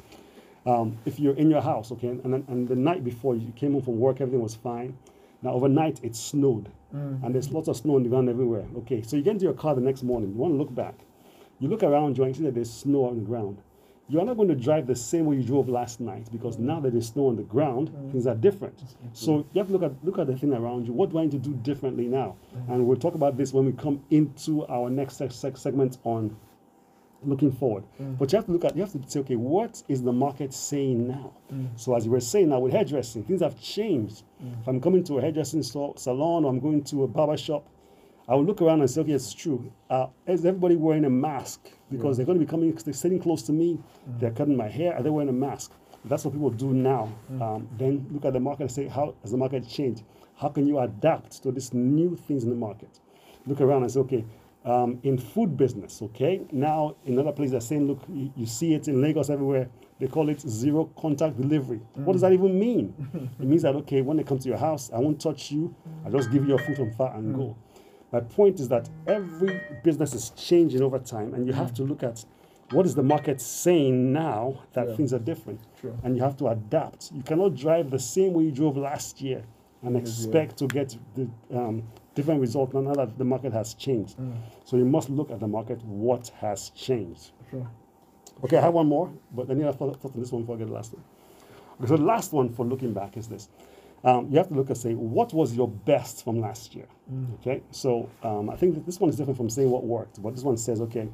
Um, 0.65 0.97
if 1.05 1.19
you're 1.19 1.35
in 1.35 1.51
your 1.51 1.61
house, 1.61 1.91
okay, 1.91 2.07
and, 2.07 2.33
then- 2.33 2.45
and 2.47 2.67
the 2.67 2.75
night 2.75 3.03
before 3.03 3.35
you 3.35 3.51
came 3.55 3.73
home 3.73 3.83
from 3.83 3.99
work, 3.99 4.19
everything 4.19 4.41
was 4.41 4.55
fine. 4.55 4.97
Now 5.43 5.51
overnight 5.51 5.99
it 6.03 6.15
snowed, 6.15 6.71
and 6.91 7.35
there's 7.35 7.51
lots 7.51 7.67
of 7.67 7.77
snow 7.77 7.97
on 7.97 8.01
the 8.03 8.09
ground 8.09 8.29
everywhere. 8.29 8.65
Okay, 8.79 9.03
so 9.03 9.15
you 9.15 9.21
get 9.21 9.33
into 9.33 9.43
your 9.45 9.53
car 9.53 9.75
the 9.75 9.81
next 9.81 10.01
morning. 10.01 10.31
You 10.31 10.37
want 10.37 10.53
to 10.55 10.57
look 10.57 10.73
back. 10.73 10.95
You 11.59 11.67
look 11.67 11.83
around 11.83 12.17
you 12.17 12.23
and 12.23 12.35
you 12.35 12.39
see 12.39 12.45
that 12.45 12.55
there's 12.55 12.71
snow 12.71 13.05
on 13.05 13.15
the 13.15 13.25
ground. 13.25 13.61
You 14.09 14.21
are 14.21 14.25
not 14.25 14.37
going 14.37 14.47
to 14.47 14.55
drive 14.55 14.87
the 14.87 14.95
same 14.95 15.25
way 15.25 15.35
you 15.35 15.43
drove 15.43 15.67
last 15.67 15.99
night 15.99 16.29
because 16.31 16.57
now 16.57 16.79
that 16.79 16.93
there's 16.93 17.09
snow 17.09 17.27
on 17.27 17.35
the 17.35 17.43
ground, 17.43 17.89
mm. 17.89 18.11
things 18.11 18.25
are 18.25 18.35
different. 18.35 18.81
So 19.11 19.45
you 19.51 19.59
have 19.59 19.67
to 19.67 19.73
look 19.73 19.83
at 19.83 19.91
look 20.05 20.17
at 20.17 20.27
the 20.27 20.37
thing 20.37 20.53
around 20.53 20.87
you. 20.87 20.93
What 20.93 21.09
do 21.11 21.19
I 21.19 21.23
need 21.23 21.31
to 21.31 21.37
do 21.37 21.53
differently 21.55 22.07
now? 22.07 22.37
Mm. 22.55 22.73
And 22.73 22.87
we'll 22.87 22.97
talk 22.97 23.15
about 23.15 23.35
this 23.35 23.51
when 23.51 23.65
we 23.65 23.73
come 23.73 24.01
into 24.09 24.65
our 24.67 24.89
next 24.89 25.19
seg- 25.19 25.57
segment 25.57 25.97
on 26.05 26.37
looking 27.23 27.51
forward. 27.51 27.83
Mm. 28.01 28.17
But 28.17 28.31
you 28.31 28.37
have 28.37 28.45
to 28.45 28.51
look 28.53 28.63
at, 28.63 28.77
you 28.77 28.81
have 28.81 28.93
to 28.93 29.01
say, 29.09 29.19
okay, 29.21 29.35
what 29.35 29.83
is 29.89 30.03
the 30.03 30.13
market 30.13 30.53
saying 30.53 31.05
now? 31.07 31.33
So 31.75 31.93
as 31.95 32.05
you 32.05 32.11
were 32.11 32.21
saying 32.21 32.49
now 32.49 32.59
with 32.59 32.71
hairdressing, 32.73 33.23
things 33.23 33.41
have 33.41 33.59
changed. 33.59 34.23
If 34.61 34.67
I'm 34.67 34.79
coming 34.79 35.03
to 35.05 35.17
a 35.17 35.21
hairdressing 35.21 35.63
salon 35.63 36.45
or 36.45 36.49
I'm 36.49 36.59
going 36.59 36.83
to 36.85 37.03
a 37.03 37.07
barber 37.07 37.35
shop, 37.35 37.67
I 38.29 38.35
will 38.35 38.43
look 38.43 38.61
around 38.61 38.81
and 38.81 38.89
say, 38.89 39.01
okay, 39.01 39.13
it's 39.13 39.33
true. 39.33 39.71
Uh, 39.89 40.07
is 40.25 40.45
everybody 40.45 40.75
wearing 40.75 41.05
a 41.05 41.09
mask? 41.09 41.69
Because 41.89 42.17
they're 42.17 42.25
going 42.25 42.37
to 42.37 42.45
be 42.45 42.49
coming, 42.49 42.73
they're 42.73 42.93
sitting 42.93 43.19
close 43.19 43.41
to 43.43 43.53
me, 43.53 43.79
they're 44.19 44.31
cutting 44.31 44.57
my 44.57 44.67
hair, 44.67 44.93
are 44.95 45.01
they 45.01 45.09
wearing 45.09 45.29
a 45.29 45.33
mask? 45.33 45.71
That's 46.03 46.25
what 46.25 46.33
people 46.33 46.49
do 46.49 46.73
now. 46.73 47.09
Um, 47.41 47.69
then 47.77 48.05
look 48.11 48.25
at 48.25 48.33
the 48.33 48.39
market 48.39 48.63
and 48.63 48.71
say, 48.71 48.87
how 48.87 49.15
has 49.21 49.31
the 49.31 49.37
market 49.37 49.67
changed? 49.67 50.03
How 50.35 50.49
can 50.49 50.67
you 50.67 50.79
adapt 50.79 51.41
to 51.43 51.51
these 51.51 51.73
new 51.73 52.17
things 52.17 52.43
in 52.43 52.49
the 52.49 52.55
market? 52.55 52.99
Look 53.45 53.61
around 53.61 53.83
and 53.83 53.91
say, 53.91 53.99
okay, 54.01 54.25
um, 54.65 54.99
in 55.03 55.17
food 55.17 55.55
business, 55.55 56.01
okay, 56.01 56.41
now 56.51 56.97
in 57.05 57.17
other 57.17 57.31
places 57.31 57.51
they're 57.51 57.61
saying, 57.61 57.87
look, 57.87 58.01
you, 58.09 58.31
you 58.35 58.45
see 58.45 58.73
it 58.73 58.89
in 58.89 59.01
Lagos 59.01 59.29
everywhere, 59.29 59.69
they 59.99 60.07
call 60.07 60.27
it 60.29 60.41
zero 60.41 60.91
contact 60.99 61.37
delivery. 61.37 61.79
What 61.95 62.13
does 62.13 62.21
that 62.21 62.33
even 62.33 62.59
mean? 62.59 62.93
it 63.39 63.45
means 63.45 63.61
that, 63.61 63.75
okay, 63.75 64.01
when 64.01 64.17
they 64.17 64.23
come 64.23 64.37
to 64.39 64.49
your 64.49 64.57
house, 64.57 64.91
I 64.93 64.99
won't 64.99 65.21
touch 65.21 65.49
you, 65.51 65.73
I'll 66.05 66.11
just 66.11 66.29
give 66.31 66.43
you 66.43 66.49
your 66.49 66.59
food 66.59 66.75
from 66.75 66.93
far 66.93 67.15
and 67.15 67.33
go. 67.33 67.55
My 68.11 68.21
point 68.21 68.59
is 68.59 68.69
that 68.69 68.89
every 69.05 69.59
business 69.83 70.13
is 70.13 70.29
changing 70.31 70.81
over 70.81 70.99
time, 70.99 71.33
and 71.33 71.45
you 71.45 71.53
have 71.53 71.73
to 71.75 71.83
look 71.83 72.03
at 72.03 72.23
what 72.71 72.85
is 72.85 72.95
the 72.95 73.03
market 73.03 73.39
saying 73.41 74.11
now 74.13 74.59
that 74.73 74.87
Yeah. 74.89 74.95
things 74.95 75.13
are 75.13 75.19
different, 75.19 75.59
Sure. 75.81 75.93
and 76.03 76.15
you 76.15 76.21
have 76.23 76.37
to 76.37 76.47
adapt. 76.47 77.11
You 77.13 77.23
cannot 77.23 77.55
drive 77.55 77.91
the 77.91 77.99
same 77.99 78.33
way 78.33 78.43
you 78.45 78.51
drove 78.51 78.77
last 78.77 79.21
year 79.21 79.43
and 79.83 79.95
Yes, 79.95 80.03
yeah. 80.03 80.09
expect 80.25 80.57
to 80.57 80.67
get 80.67 80.97
the 81.15 81.27
um, 81.53 81.83
different 82.15 82.41
result 82.41 82.73
now 82.73 82.93
that 82.93 83.17
the 83.17 83.23
market 83.25 83.53
has 83.53 83.73
changed. 83.73 84.17
So 84.65 84.75
you 84.77 84.85
must 84.85 85.09
look 85.09 85.29
at 85.31 85.39
the 85.39 85.47
market, 85.47 85.83
what 85.85 86.29
has 86.39 86.69
changed. 86.71 87.31
Sure. 87.51 87.67
Okay, 88.43 88.57
I 88.57 88.61
have 88.61 88.73
one 88.73 88.87
more, 88.87 89.09
but 89.35 89.47
then 89.47 89.59
you 89.59 89.65
have 89.65 89.77
thought 89.77 89.95
thought 90.01 90.13
on 90.13 90.19
this 90.21 90.31
one 90.31 90.41
before 90.43 90.55
I 90.55 90.59
get 90.59 90.67
the 90.67 90.73
last 90.73 90.93
one. 90.93 91.03
Okay, 91.79 91.87
so 91.87 91.97
the 91.97 92.03
last 92.03 92.33
one 92.33 92.49
for 92.49 92.65
looking 92.65 92.93
back 92.93 93.17
is 93.17 93.27
this. 93.27 93.49
Um, 94.07 94.29
you 94.31 94.37
have 94.37 94.47
to 94.47 94.53
look 94.53 94.69
and 94.69 94.77
say, 94.77 94.93
what 94.93 95.33
was 95.33 95.53
your 95.53 95.67
best 95.67 96.23
from 96.23 96.39
last 96.39 96.73
year? 96.73 96.87
Okay, 97.41 97.61
so 97.71 98.09
um, 98.23 98.49
I 98.49 98.55
think 98.55 98.75
that 98.75 98.85
this 98.85 99.01
one 99.01 99.09
is 99.09 99.17
different 99.17 99.35
from 99.35 99.49
saying 99.49 99.69
what 99.69 99.83
worked, 99.83 100.23
but 100.23 100.33
this 100.33 100.43
one 100.43 100.55
says, 100.55 100.79
okay, 100.79 101.09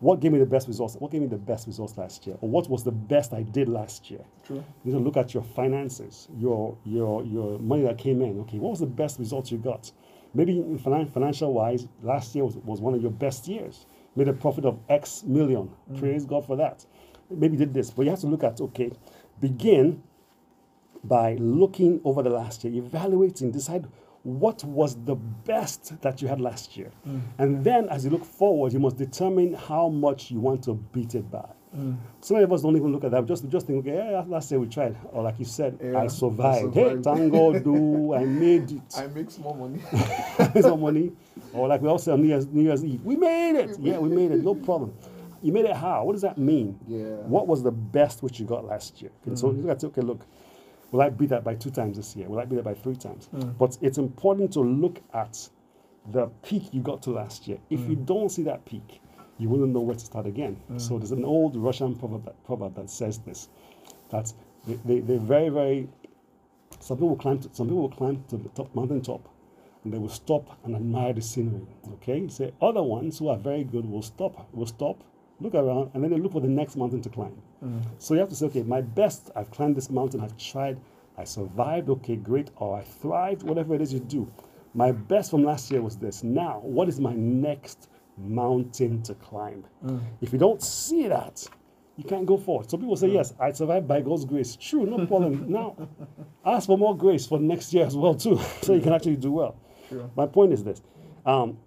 what 0.00 0.20
gave 0.20 0.30
me 0.32 0.38
the 0.38 0.44
best 0.44 0.68
results? 0.68 0.94
What 0.96 1.10
gave 1.10 1.22
me 1.22 1.26
the 1.26 1.38
best 1.38 1.66
results 1.66 1.96
last 1.96 2.26
year? 2.26 2.36
Or 2.42 2.50
what 2.50 2.68
was 2.68 2.84
the 2.84 2.92
best 2.92 3.32
I 3.32 3.44
did 3.44 3.70
last 3.70 4.10
year? 4.10 4.20
True. 4.46 4.62
You 4.84 4.92
need 4.92 4.98
to 4.98 5.04
look 5.04 5.16
at 5.16 5.32
your 5.32 5.42
finances, 5.42 6.28
your 6.36 6.76
your 6.84 7.24
your 7.24 7.58
money 7.60 7.84
that 7.84 7.96
came 7.96 8.20
in. 8.20 8.38
Okay, 8.40 8.58
what 8.58 8.72
was 8.72 8.80
the 8.80 8.86
best 8.86 9.18
results 9.18 9.50
you 9.50 9.56
got? 9.56 9.90
Maybe 10.34 10.58
in 10.58 10.78
finan- 10.78 11.10
financial 11.10 11.54
wise, 11.54 11.88
last 12.02 12.34
year 12.34 12.44
was, 12.44 12.56
was 12.56 12.80
one 12.82 12.92
of 12.92 13.00
your 13.00 13.12
best 13.12 13.48
years. 13.48 13.86
Made 14.16 14.28
a 14.28 14.34
profit 14.34 14.66
of 14.66 14.78
X 14.90 15.22
million. 15.24 15.70
Praise 15.98 16.26
God 16.26 16.44
for 16.46 16.56
that. 16.56 16.84
Maybe 17.30 17.54
you 17.54 17.60
did 17.60 17.72
this, 17.72 17.90
but 17.90 18.02
you 18.02 18.10
have 18.10 18.20
to 18.20 18.26
look 18.26 18.44
at 18.44 18.60
okay, 18.60 18.92
begin 19.40 20.02
by 21.04 21.34
looking 21.34 22.00
over 22.04 22.22
the 22.22 22.30
last 22.30 22.64
year, 22.64 22.74
evaluating, 22.74 23.50
decide 23.50 23.86
what 24.24 24.64
was 24.64 24.96
the 25.04 25.14
best 25.14 26.00
that 26.00 26.22
you 26.22 26.28
had 26.28 26.40
last 26.40 26.76
year? 26.76 26.90
Mm. 27.06 27.20
And 27.38 27.64
then 27.64 27.88
as 27.90 28.04
you 28.04 28.10
look 28.10 28.24
forward, 28.24 28.72
you 28.72 28.80
must 28.80 28.96
determine 28.96 29.54
how 29.54 29.88
much 29.88 30.30
you 30.30 30.40
want 30.40 30.64
to 30.64 30.74
beat 30.74 31.14
it 31.14 31.30
by. 31.30 31.46
Mm. 31.76 31.96
Some 32.20 32.36
of 32.36 32.52
us 32.52 32.62
don't 32.62 32.76
even 32.76 32.92
look 32.92 33.04
at 33.04 33.10
that. 33.10 33.26
Just 33.26 33.48
just 33.48 33.66
think, 33.66 33.80
okay, 33.86 33.96
yeah, 33.96 34.24
last 34.26 34.50
year 34.50 34.60
we 34.60 34.66
tried. 34.66 34.96
Or 35.12 35.22
like 35.22 35.38
you 35.38 35.44
said, 35.44 35.78
Yeah, 35.82 35.98
I 35.98 36.04
I 36.04 36.06
survived. 36.06 36.74
Hey, 36.74 36.96
tango, 37.02 37.58
do 37.60 38.14
I 38.14 38.24
made 38.24 38.70
it. 38.72 38.94
I 38.96 39.08
make 39.08 39.30
small 39.30 39.54
money. 39.54 39.80
some 40.62 40.80
money. 40.80 41.12
Or 41.52 41.68
like 41.68 41.82
we 41.82 41.88
all 41.88 41.98
say 41.98 42.12
on 42.12 42.22
New 42.22 42.28
Year's, 42.28 42.46
New 42.46 42.62
Year's 42.62 42.84
Eve, 42.84 43.02
we 43.04 43.16
made 43.16 43.56
it. 43.56 43.76
Yeah, 43.78 43.98
we 43.98 44.08
made 44.08 44.30
it. 44.30 44.42
No 44.42 44.54
problem. 44.54 44.94
You 45.42 45.52
made 45.52 45.66
it 45.66 45.76
how? 45.76 46.04
What 46.04 46.12
does 46.12 46.22
that 46.22 46.38
mean? 46.38 46.78
Yeah. 46.88 47.16
What 47.26 47.46
was 47.46 47.62
the 47.62 47.70
best 47.70 48.22
which 48.22 48.40
you 48.40 48.46
got 48.46 48.64
last 48.64 49.02
year? 49.02 49.10
And 49.26 49.38
so 49.38 49.48
mm. 49.48 49.62
you 49.62 49.70
at 49.70 49.82
it, 49.82 49.86
okay, 49.88 50.00
look, 50.00 50.24
will 50.94 51.02
I 51.02 51.10
beat 51.10 51.30
that 51.30 51.42
by 51.42 51.56
two 51.56 51.72
times 51.72 51.96
this 51.96 52.14
year? 52.14 52.28
Will 52.28 52.38
I 52.38 52.44
beat 52.44 52.54
that 52.54 52.64
by 52.64 52.74
three 52.74 52.94
times? 52.94 53.26
Hmm. 53.26 53.50
But 53.58 53.76
it's 53.82 53.98
important 53.98 54.52
to 54.52 54.60
look 54.60 55.00
at 55.12 55.48
the 56.12 56.28
peak 56.44 56.72
you 56.72 56.82
got 56.82 57.02
to 57.02 57.10
last 57.10 57.48
year. 57.48 57.58
If 57.68 57.80
you 57.80 57.96
hmm. 57.96 58.04
don't 58.04 58.28
see 58.28 58.44
that 58.44 58.64
peak, 58.64 59.00
you 59.38 59.48
wouldn't 59.48 59.72
know 59.72 59.80
where 59.80 59.96
to 59.96 60.04
start 60.04 60.24
again. 60.26 60.54
Hmm. 60.68 60.78
So 60.78 60.98
there's 60.98 61.10
an 61.10 61.24
old 61.24 61.56
Russian 61.56 61.96
proverb 61.96 62.24
that, 62.26 62.44
proverb 62.44 62.76
that 62.76 62.88
says 62.90 63.18
this, 63.18 63.48
that 64.10 64.32
they, 64.68 64.74
they, 64.84 65.00
they're 65.00 65.18
very, 65.18 65.48
very 65.48 65.88
some 66.78 66.98
people 66.98 67.08
will 67.08 67.16
climb 67.16 67.40
to, 67.40 67.50
some 67.52 67.66
people 67.66 67.82
will 67.82 67.88
climb 67.88 68.22
to 68.28 68.36
the 68.36 68.48
top 68.50 68.72
mountain 68.76 69.00
top 69.00 69.28
and 69.82 69.92
they 69.92 69.98
will 69.98 70.08
stop 70.08 70.58
and 70.64 70.76
admire 70.76 71.12
the 71.12 71.22
scenery. 71.22 71.66
Okay? 71.94 72.28
Say 72.28 72.52
other 72.62 72.82
ones 72.82 73.18
who 73.18 73.28
are 73.28 73.36
very 73.36 73.64
good 73.64 73.84
will 73.84 74.02
stop, 74.02 74.48
will 74.54 74.66
stop, 74.66 75.02
look 75.40 75.54
around, 75.54 75.90
and 75.94 76.04
then 76.04 76.12
they 76.12 76.18
look 76.18 76.32
for 76.32 76.40
the 76.40 76.48
next 76.48 76.76
mountain 76.76 77.02
to 77.02 77.08
climb. 77.08 77.42
So 77.98 78.14
you 78.14 78.20
have 78.20 78.28
to 78.30 78.34
say, 78.34 78.46
okay, 78.46 78.62
my 78.62 78.80
best, 78.80 79.30
I've 79.36 79.50
climbed 79.50 79.76
this 79.76 79.90
mountain, 79.90 80.20
I've 80.20 80.36
tried, 80.36 80.78
I 81.16 81.24
survived, 81.24 81.88
okay, 81.90 82.16
great, 82.16 82.50
or 82.56 82.76
I 82.76 82.82
thrived, 82.82 83.42
whatever 83.42 83.74
it 83.74 83.80
is 83.80 83.92
you 83.92 84.00
do. 84.00 84.30
My 84.74 84.92
best 84.92 85.30
from 85.30 85.44
last 85.44 85.70
year 85.70 85.82
was 85.82 85.96
this. 85.96 86.24
Now, 86.24 86.60
what 86.62 86.88
is 86.88 86.98
my 87.00 87.12
next 87.14 87.88
mountain 88.18 89.02
to 89.02 89.14
climb? 89.14 89.64
If 90.20 90.32
you 90.32 90.38
don't 90.38 90.62
see 90.62 91.06
that, 91.08 91.46
you 91.96 92.04
can't 92.04 92.26
go 92.26 92.36
forward. 92.36 92.68
So 92.68 92.76
people 92.76 92.96
say, 92.96 93.08
yes, 93.08 93.34
I 93.38 93.52
survived 93.52 93.86
by 93.86 94.00
God's 94.00 94.24
grace. 94.24 94.56
True, 94.56 94.84
no 94.84 95.06
problem. 95.06 95.44
now, 95.48 95.76
ask 96.44 96.66
for 96.66 96.76
more 96.76 96.96
grace 96.96 97.26
for 97.26 97.38
next 97.38 97.72
year 97.72 97.86
as 97.86 97.96
well, 97.96 98.14
too, 98.14 98.40
so 98.62 98.74
you 98.74 98.80
can 98.80 98.92
actually 98.92 99.16
do 99.16 99.30
well. 99.30 99.56
Sure. 99.88 100.10
My 100.16 100.26
point 100.26 100.52
is 100.52 100.64
this. 100.64 100.82
Um, 101.24 101.58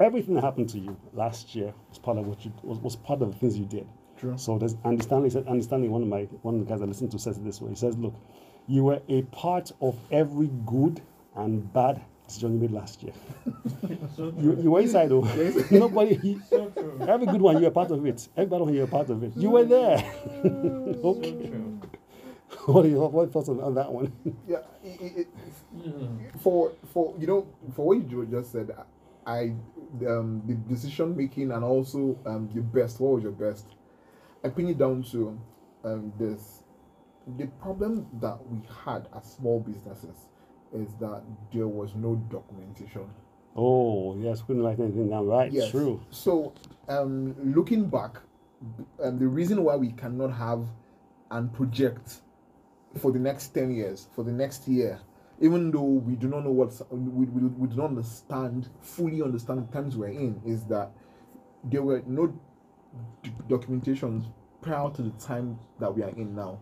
everything 0.00 0.34
that 0.34 0.44
happened 0.44 0.68
to 0.70 0.78
you 0.78 0.96
last 1.12 1.54
year 1.54 1.72
was 1.88 1.98
part 1.98 2.18
of 2.18 2.26
what 2.26 2.44
you 2.44 2.52
was, 2.62 2.78
was 2.78 2.96
part 2.96 3.22
of 3.22 3.32
the 3.32 3.38
things 3.38 3.56
you 3.56 3.64
did. 3.64 3.86
True. 4.18 4.36
So 4.38 4.58
there's 4.58 4.76
Andy 4.84 5.02
Stanley 5.02 5.30
said 5.30 5.46
Andy 5.48 5.62
Stanley, 5.62 5.88
one 5.88 6.02
of 6.02 6.08
my 6.08 6.22
one 6.42 6.54
of 6.54 6.60
the 6.60 6.66
guys 6.66 6.80
I 6.82 6.84
listen 6.86 7.08
to 7.10 7.18
says 7.18 7.36
it 7.38 7.44
this 7.44 7.60
way. 7.60 7.70
He 7.70 7.76
says, 7.76 7.96
Look, 7.98 8.14
you 8.66 8.84
were 8.84 9.00
a 9.08 9.22
part 9.22 9.72
of 9.80 9.96
every 10.10 10.50
good 10.66 11.00
and 11.34 11.70
bad 11.72 12.00
decision 12.26 12.54
you 12.54 12.60
made 12.60 12.70
last 12.72 13.02
year. 13.02 13.12
So 14.16 14.32
You, 14.38 14.56
you 14.62 14.70
were 14.70 14.80
inside 14.80 15.10
though. 15.10 15.20
Nobody 15.70 16.38
so 16.50 16.70
true. 16.70 16.98
every 17.06 17.26
good 17.26 17.42
one 17.42 17.58
you 17.58 17.64
were 17.64 17.70
part 17.70 17.90
of 17.90 18.04
it. 18.06 18.26
Every 18.36 18.48
bad 18.48 18.60
one 18.62 18.72
you 18.74 18.80
were 18.80 18.86
part 18.86 19.10
of 19.10 19.22
it. 19.22 19.32
You 19.36 19.50
were 19.50 19.64
there. 19.64 19.98
So 20.42 21.10
okay. 21.18 21.48
true. 21.48 21.80
What 22.66 22.84
are 22.86 22.88
your 22.88 23.08
what 23.10 23.32
thoughts 23.32 23.48
on, 23.48 23.60
on 23.60 23.74
that 23.74 23.92
one? 23.92 24.12
Yeah, 24.48 24.58
it, 24.82 25.00
it, 25.00 25.18
it, 25.18 25.28
Mm. 25.76 26.40
for 26.40 26.72
for 26.92 27.14
you 27.18 27.26
know 27.26 27.46
for 27.74 27.86
what 27.88 28.08
you 28.10 28.24
just 28.26 28.52
said, 28.52 28.70
I 29.26 29.52
um 30.06 30.42
the 30.46 30.54
decision 30.54 31.14
making 31.16 31.50
and 31.52 31.62
also 31.62 32.18
um 32.24 32.48
the 32.54 32.62
best. 32.62 32.98
What 33.00 33.14
was 33.16 33.22
your 33.24 33.32
best? 33.32 33.66
I 34.44 34.48
pin 34.48 34.68
it 34.68 34.78
down 34.78 35.02
to 35.12 35.38
um 35.84 36.12
this. 36.18 36.62
The 37.38 37.46
problem 37.60 38.06
that 38.20 38.38
we 38.48 38.60
had 38.84 39.08
as 39.16 39.32
small 39.32 39.58
businesses 39.60 40.16
is 40.72 40.94
that 41.00 41.22
there 41.52 41.66
was 41.66 41.94
no 41.94 42.14
documentation. 42.30 43.08
Oh 43.56 44.16
yes, 44.18 44.42
couldn't 44.42 44.62
write 44.62 44.78
anything 44.78 45.10
down. 45.10 45.26
Right, 45.26 45.50
Yes. 45.50 45.70
true. 45.70 46.00
So, 46.10 46.52
um, 46.88 47.34
looking 47.54 47.88
back, 47.88 48.18
um, 49.02 49.18
the 49.18 49.26
reason 49.26 49.64
why 49.64 49.76
we 49.76 49.92
cannot 49.92 50.30
have 50.32 50.66
and 51.30 51.52
project 51.52 52.20
for 52.98 53.10
the 53.12 53.18
next 53.18 53.48
10 53.48 53.74
years, 53.74 54.08
for 54.14 54.22
the 54.24 54.32
next 54.32 54.68
year, 54.68 55.00
even 55.40 55.70
though 55.70 55.82
we 55.82 56.14
do 56.14 56.28
not 56.28 56.44
know 56.44 56.52
what 56.52 56.80
we, 56.90 57.26
we, 57.26 57.48
we 57.48 57.68
do 57.68 57.76
not 57.76 57.86
understand, 57.90 58.68
fully 58.80 59.20
understand 59.22 59.66
the 59.68 59.72
times 59.72 59.96
we're 59.96 60.08
in, 60.08 60.40
is 60.46 60.64
that 60.66 60.90
there 61.64 61.82
were 61.82 62.02
no 62.06 62.38
documentations 63.48 64.24
prior 64.62 64.90
to 64.90 65.02
the 65.02 65.10
time 65.12 65.58
that 65.78 65.94
we 65.94 66.02
are 66.02 66.10
in 66.10 66.34
now. 66.34 66.58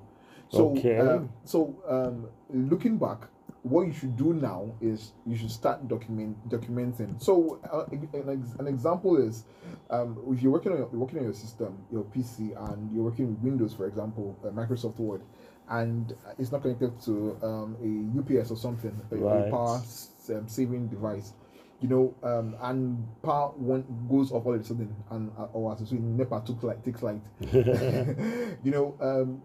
So, 0.51 0.71
Okay. 0.73 0.99
um, 0.99 1.31
so 1.45 1.75
um, 1.89 2.29
looking 2.51 2.99
back, 2.99 3.29
what 3.63 3.87
you 3.87 3.93
should 3.95 4.15
do 4.17 4.35
now 4.35 4.75
is 4.81 5.13
you 5.27 5.37
should 5.37 5.51
start 5.51 5.89
document 5.89 6.37
documenting. 6.51 7.21
So, 7.21 7.61
uh, 7.73 7.87
an, 7.91 8.29
ex- 8.29 8.55
an 8.59 8.67
example 8.67 9.17
is 9.17 9.45
um, 9.91 10.19
if 10.31 10.43
you're 10.43 10.53
working 10.53 10.73
on 10.73 10.79
your, 10.79 10.87
working 10.89 11.19
on 11.19 11.25
your 11.25 11.33
system, 11.35 11.79
your 11.91 12.05
PC, 12.05 12.55
and 12.71 12.95
you're 12.95 13.05
working 13.05 13.29
with 13.31 13.39
Windows, 13.39 13.73
for 13.73 13.87
example, 13.87 14.39
uh, 14.45 14.49
Microsoft 14.51 14.99
Word, 14.99 15.23
and 15.71 16.15
it's 16.39 16.53
not 16.53 16.61
connected 16.61 17.01
to 17.03 17.39
um, 17.43 17.77
a 17.83 18.39
UPS 18.39 18.51
or 18.51 18.57
something, 18.59 18.95
a, 19.11 19.15
a 19.17 19.51
power 19.51 19.81
um, 20.31 20.47
saving 20.47 20.89
device. 20.89 21.33
You 21.85 21.91
know, 21.91 22.15
um, 22.23 22.57
and 22.63 23.07
power 23.23 23.51
one 23.57 23.85
goes 24.11 24.33
off 24.33 24.47
all 24.47 24.55
of 24.55 24.61
a 24.63 24.65
sudden, 24.65 24.97
and 25.11 25.31
uh, 25.39 25.49
or 25.53 25.71
as 25.75 25.83
I 25.83 25.85
say, 25.85 25.97
NEPA 25.97 26.43
took 26.47 26.63
like 26.63 26.83
takes 26.83 27.03
light. 27.03 27.21
you 27.53 28.71
know, 28.71 28.97
um, 29.03 29.43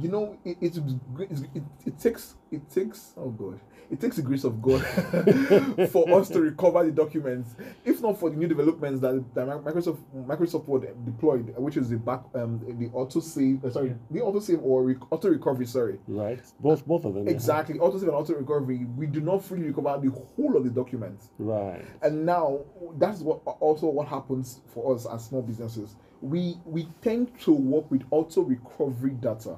you 0.00 0.08
know, 0.08 0.36
it, 0.44 0.56
it's, 0.60 0.78
it, 0.78 1.62
it 1.86 1.98
takes 1.98 2.34
it 2.50 2.68
takes 2.68 3.12
oh 3.16 3.30
god, 3.30 3.60
it 3.90 4.00
takes 4.00 4.16
the 4.16 4.22
grace 4.22 4.42
of 4.42 4.60
God 4.60 4.82
for 5.90 6.10
us 6.20 6.28
to 6.30 6.40
recover 6.40 6.84
the 6.84 6.90
documents. 6.90 7.54
If 7.84 8.02
not 8.02 8.18
for 8.18 8.28
the 8.30 8.36
new 8.36 8.48
developments 8.48 9.00
that, 9.02 9.24
that 9.34 9.46
Microsoft 9.46 9.98
Microsoft 10.26 10.66
Word 10.66 10.88
deployed, 11.04 11.54
which 11.56 11.76
is 11.76 11.88
the 11.88 11.98
back 11.98 12.24
um 12.34 12.60
the 12.80 12.88
auto 12.92 13.20
save 13.20 13.64
uh, 13.64 13.70
sorry 13.70 13.94
the 14.10 14.20
auto 14.20 14.40
save 14.40 14.60
or 14.62 14.82
rec- 14.84 15.12
auto 15.12 15.28
recovery 15.28 15.66
sorry 15.66 15.98
Right. 16.08 16.40
Both 16.58 16.84
both 16.86 17.04
of 17.04 17.14
them. 17.14 17.26
yeah. 17.26 17.32
exactly 17.32 17.78
auto 17.78 17.98
save 17.98 18.08
and 18.08 18.16
auto 18.16 18.34
recovery 18.34 18.84
we 18.96 19.06
do 19.06 19.20
not 19.20 19.44
fully 19.44 19.62
recover 19.62 20.00
the 20.02 20.10
whole 20.10 20.56
of 20.56 20.64
the 20.64 20.70
documents 20.70 21.30
Right. 21.38 21.84
and 22.02 22.26
now 22.26 22.60
that's 22.98 23.20
what 23.20 23.38
also 23.60 23.86
what 23.86 24.08
happens 24.08 24.60
for 24.74 24.94
us 24.94 25.06
as 25.06 25.24
small 25.26 25.42
businesses 25.42 25.94
we 26.20 26.56
we 26.64 26.86
tend 27.02 27.38
to 27.40 27.52
work 27.52 27.90
with 27.90 28.02
auto 28.10 28.42
recovery 28.42 29.12
data 29.12 29.56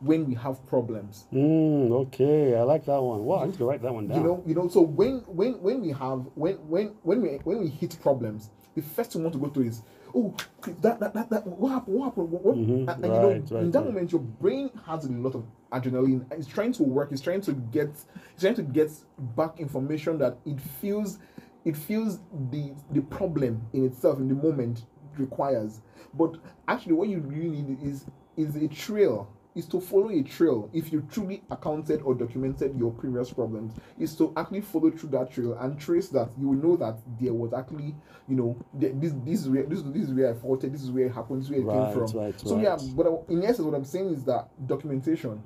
when 0.00 0.26
we 0.26 0.34
have 0.34 0.64
problems 0.66 1.24
Mm, 1.32 1.92
okay, 1.92 2.56
I 2.56 2.62
like 2.62 2.86
that 2.86 3.00
one. 3.02 3.22
Wow, 3.24 3.40
I 3.42 3.46
need 3.46 3.58
to 3.58 3.64
write 3.66 3.82
that 3.82 3.92
one 3.92 4.08
down. 4.08 4.16
you 4.18 4.24
know 4.24 4.42
you 4.46 4.54
know 4.54 4.68
so 4.68 4.80
when 4.80 5.18
when 5.26 5.60
when 5.60 5.80
we 5.82 5.90
have 5.90 6.26
when 6.34 6.54
when 6.68 6.86
when 7.02 7.20
we 7.22 7.28
when 7.44 7.60
we 7.60 7.68
hit 7.68 7.96
problems 8.00 8.50
the 8.74 8.82
first 8.82 9.12
thing 9.12 9.22
we 9.22 9.24
want 9.28 9.34
to 9.34 9.40
go 9.40 9.48
to 9.50 9.66
is 9.68 9.82
oh 10.14 10.34
that 10.80 10.98
that 11.00 11.12
that, 11.14 11.28
that 11.30 11.46
what 11.46 11.68
happened 11.70 11.96
what 11.96 12.04
happened 12.06 12.30
what? 12.30 12.56
Mhm, 12.56 12.88
and, 12.88 13.04
and 13.04 13.14
you 13.14 13.20
know 13.20 13.28
right, 13.28 13.62
in 13.62 13.70
that 13.70 13.80
right. 13.80 13.86
moment 13.86 14.10
your 14.10 14.20
brain 14.22 14.70
has 14.86 15.04
a 15.04 15.12
lot 15.12 15.34
of 15.34 15.44
adrenaline 15.72 16.24
it's 16.32 16.46
trying 16.48 16.72
to 16.72 16.82
work 16.82 17.12
it's 17.12 17.20
trying 17.20 17.40
to 17.42 17.52
get 17.52 17.90
it's 18.32 18.40
trying 18.42 18.54
to 18.54 18.62
get 18.62 18.90
back 19.36 19.60
information 19.60 20.18
that 20.18 20.38
it 20.46 20.58
feels 20.80 21.18
it 21.64 21.76
feels 21.76 22.20
the 22.50 22.72
the 22.92 23.02
problem 23.02 23.60
in 23.74 23.84
itself 23.84 24.18
in 24.18 24.28
the 24.28 24.34
moment 24.34 24.84
requires. 25.20 25.80
But 26.14 26.36
actually 26.68 26.94
what 26.94 27.08
you 27.08 27.18
really 27.20 27.62
need 27.62 27.82
is 27.82 28.06
is 28.36 28.56
a 28.56 28.68
trail. 28.68 29.28
Is 29.56 29.66
to 29.66 29.80
follow 29.80 30.10
a 30.10 30.22
trail. 30.22 30.70
If 30.72 30.92
you 30.92 31.04
truly 31.10 31.42
accounted 31.50 32.02
or 32.02 32.14
documented 32.14 32.78
your 32.78 32.92
previous 32.92 33.32
problems 33.32 33.72
is 33.98 34.14
to 34.14 34.32
actually 34.36 34.60
follow 34.60 34.92
through 34.92 35.10
that 35.10 35.32
trail 35.32 35.54
and 35.60 35.76
trace 35.78 36.08
that 36.10 36.30
you 36.38 36.48
will 36.50 36.54
know 36.56 36.76
that 36.76 36.98
there 37.20 37.34
was 37.34 37.52
actually 37.52 37.96
you 38.28 38.36
know 38.36 38.56
this 38.72 39.12
this 39.24 39.40
is 39.40 39.48
where 39.48 39.64
this, 39.64 39.82
this 39.82 40.04
is 40.04 40.10
where 40.14 40.30
I 40.30 40.34
faulted 40.34 40.72
this 40.72 40.82
is 40.82 40.92
where 40.92 41.06
it 41.06 41.12
happened 41.12 41.40
this 41.40 41.46
is 41.46 41.50
where 41.50 41.60
it 41.62 41.64
Right, 41.64 41.92
came 41.92 42.06
from. 42.06 42.20
right, 42.20 42.40
so 42.40 42.60
yeah 42.60 42.76
but 42.94 43.24
in 43.28 43.42
essence 43.42 43.66
what 43.66 43.74
I'm 43.74 43.84
saying 43.84 44.10
is 44.10 44.22
that 44.26 44.48
documentation 44.68 45.42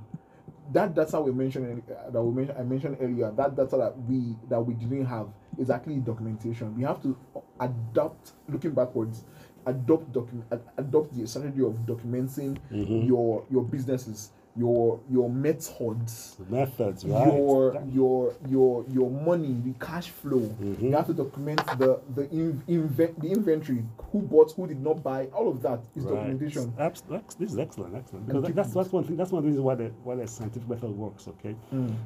that 0.73 0.95
data 0.95 1.21
we 1.21 1.31
mentioned 1.33 1.83
that 2.11 2.23
we 2.23 2.35
mentioned, 2.35 2.59
I 2.59 2.63
mentioned 2.63 2.97
earlier 3.01 3.31
that 3.33 3.57
data 3.57 3.77
that 3.77 3.99
we 4.09 4.37
that 4.49 4.61
we 4.61 4.75
didn't 4.75 5.07
have 5.07 5.29
is 5.59 5.71
actually 5.71 5.97
documentation. 5.99 6.75
We 6.77 6.83
have 6.83 7.03
to 7.03 7.17
adopt 7.61 8.33
looking 8.49 8.73
backwards, 8.73 9.25
adopt 9.67 10.13
document 10.13 10.47
ad- 10.53 10.63
adopt 10.77 11.17
the 11.17 11.27
strategy 11.27 11.63
of 11.63 11.75
documenting 11.87 12.57
Mm-hmm. 12.73 13.07
your 13.07 13.45
your 13.51 13.63
businesses, 13.65 14.31
your 14.57 15.01
your 15.11 15.29
methods, 15.29 16.37
Methods, 16.49 17.05
right? 17.05 17.27
your 17.27 17.83
your 17.93 18.35
your 18.49 18.85
your 18.89 19.11
money, 19.11 19.57
the 19.65 19.73
cash 19.85 20.11
flow. 20.11 20.41
Mm-hmm. 20.41 20.87
You 20.87 20.93
have 20.93 21.07
to 21.07 21.15
document 21.15 21.61
the 21.79 22.01
the 22.15 22.29
in, 22.31 22.63
the 22.67 23.29
inventory, 23.31 23.85
who 24.13 24.21
bought, 24.23 24.53
who 24.53 24.67
did 24.67 24.81
not 24.83 25.03
buy. 25.03 25.27
All 25.35 25.49
of 25.49 25.61
that 25.63 25.81
is 25.97 26.05
Right. 26.05 26.15
documentation. 26.15 26.73
Abs- 26.79 27.03
this 27.39 27.53
is 27.53 27.59
excellent, 27.59 27.95
excellent. 27.97 28.27
Because 28.27 28.55
that's 28.55 28.73
that's 28.75 28.93
one 28.93 29.05
thing. 29.05 29.17
That's 29.17 29.33
one 29.33 29.39
of 29.39 29.45
the 29.45 29.49
reasons 29.51 29.65
why 29.65 29.75
the 29.75 29.91
why 30.05 30.15
the 30.17 30.27
scientific 30.27 30.69
method 30.69 30.91
works. 30.91 31.27
Okay, 31.29 31.57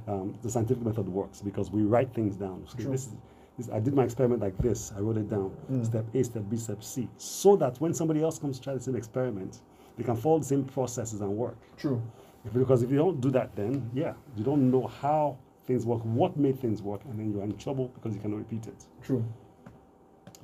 um, 0.07 0.35
the 0.43 0.51
scientific 0.51 0.83
method 0.83 1.09
works 1.09 1.43
because 1.43 1.71
we 1.71 1.83
write 1.83 2.15
things 2.15 2.37
down. 2.37 2.65
So 2.69 2.79
this, 2.91 3.07
is- 3.09 3.17
this, 3.59 3.69
I 3.71 3.81
did 3.81 3.95
my 3.95 4.05
experiment 4.05 4.41
like 4.41 4.57
this. 4.59 4.93
I 4.97 5.01
wrote 5.01 5.19
it 5.19 5.29
down. 5.29 5.55
Mm. 5.71 5.85
Step 5.85 6.07
A, 6.15 6.23
step 6.23 6.45
B, 6.49 6.57
step 6.57 6.83
C, 6.83 7.09
so 7.19 7.57
that 7.57 7.81
when 7.81 7.93
somebody 7.93 8.23
else 8.23 8.39
comes 8.39 8.59
to 8.59 8.65
try 8.65 8.75
the 8.75 8.81
same 8.81 8.97
experiment, 8.97 9.61
they 9.97 10.05
can 10.05 10.17
follow 10.17 10.39
the 10.39 10.45
same 10.47 10.65
processes 10.65 11.21
and 11.21 11.31
work. 11.31 11.59
True. 11.77 12.01
Because 12.55 12.83
if 12.83 12.91
you 12.91 12.97
don't 12.97 13.21
do 13.21 13.31
that, 13.33 13.55
then 13.57 13.91
yeah, 13.93 14.15
you 14.37 14.45
don't 14.45 14.71
know 14.71 14.87
how 14.87 15.37
things 15.67 15.85
work, 15.85 16.01
what 16.05 16.37
made 16.37 16.59
things 16.59 16.81
work, 16.81 17.03
and 17.05 17.19
then 17.19 17.33
you're 17.33 17.43
in 17.43 17.57
trouble 17.59 17.89
because 17.89 18.15
you 18.15 18.21
cannot 18.21 18.39
repeat 18.39 18.67
it. 18.67 18.87
True. 19.03 19.25